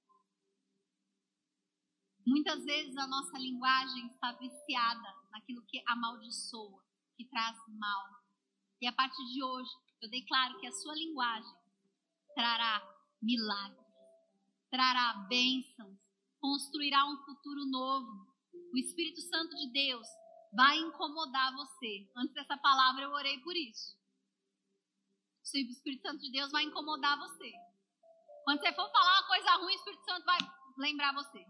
Muitas 2.30 2.64
vezes 2.64 2.96
a 2.96 3.08
nossa 3.08 3.36
linguagem 3.38 4.06
está 4.06 4.30
viciada 4.30 5.14
naquilo 5.32 5.66
que 5.66 5.82
amaldiçoa, 5.84 6.80
que 7.16 7.24
traz 7.24 7.56
mal. 7.76 8.04
E 8.80 8.86
a 8.86 8.92
partir 8.92 9.24
de 9.32 9.42
hoje, 9.42 9.70
eu 10.00 10.08
declaro 10.08 10.56
que 10.60 10.66
a 10.68 10.72
sua 10.72 10.94
linguagem 10.94 11.52
trará 12.32 12.80
milagres, 13.20 13.84
trará 14.70 15.26
bênçãos, 15.28 15.98
construirá 16.40 17.04
um 17.04 17.16
futuro 17.24 17.66
novo. 17.66 18.24
O 18.72 18.78
Espírito 18.78 19.20
Santo 19.22 19.56
de 19.56 19.72
Deus 19.72 20.06
vai 20.52 20.78
incomodar 20.78 21.52
você. 21.52 22.08
Antes 22.16 22.32
dessa 22.32 22.56
palavra 22.58 23.02
eu 23.02 23.10
orei 23.10 23.40
por 23.40 23.56
isso. 23.56 23.98
O 25.52 25.58
Espírito 25.58 26.02
Santo 26.02 26.20
de 26.20 26.30
Deus 26.30 26.52
vai 26.52 26.62
incomodar 26.62 27.18
você. 27.18 27.52
Quando 28.44 28.60
você 28.60 28.72
for 28.72 28.88
falar 28.92 29.18
uma 29.18 29.26
coisa 29.26 29.56
ruim, 29.56 29.72
o 29.72 29.76
Espírito 29.76 30.04
Santo 30.04 30.24
vai 30.24 30.38
lembrar 30.78 31.12
você. 31.12 31.44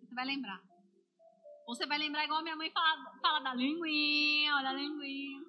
Você 0.00 0.05
vai 0.16 0.24
lembrar. 0.24 0.60
Você 1.66 1.86
vai 1.86 1.98
lembrar 1.98 2.24
igual 2.24 2.42
minha 2.42 2.56
mãe 2.56 2.70
fala, 2.70 3.18
fala 3.20 3.40
da 3.40 3.54
linguinha, 3.54 4.56
olha 4.56 4.70
a 4.70 4.72
linguinha. 4.72 5.42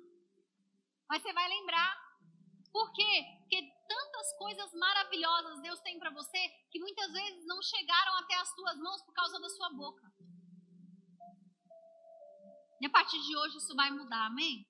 Mas 1.09 1.21
você 1.21 1.31
vai 1.31 1.47
lembrar. 1.47 1.95
Por 2.71 2.91
quê? 2.91 3.23
Porque 3.39 3.61
tantas 3.87 4.37
coisas 4.37 4.73
maravilhosas 4.73 5.61
Deus 5.61 5.79
tem 5.79 5.97
para 5.97 6.11
você 6.11 6.39
que 6.69 6.79
muitas 6.79 7.11
vezes 7.13 7.45
não 7.47 7.61
chegaram 7.61 8.17
até 8.17 8.35
as 8.35 8.53
tuas 8.53 8.77
mãos 8.77 9.01
por 9.03 9.13
causa 9.13 9.39
da 9.39 9.49
sua 9.49 9.69
boca. 9.69 10.11
E 12.81 12.85
a 12.85 12.89
partir 12.89 13.19
de 13.21 13.35
hoje 13.37 13.57
isso 13.57 13.75
vai 13.75 13.89
mudar, 13.89 14.25
amém? 14.25 14.67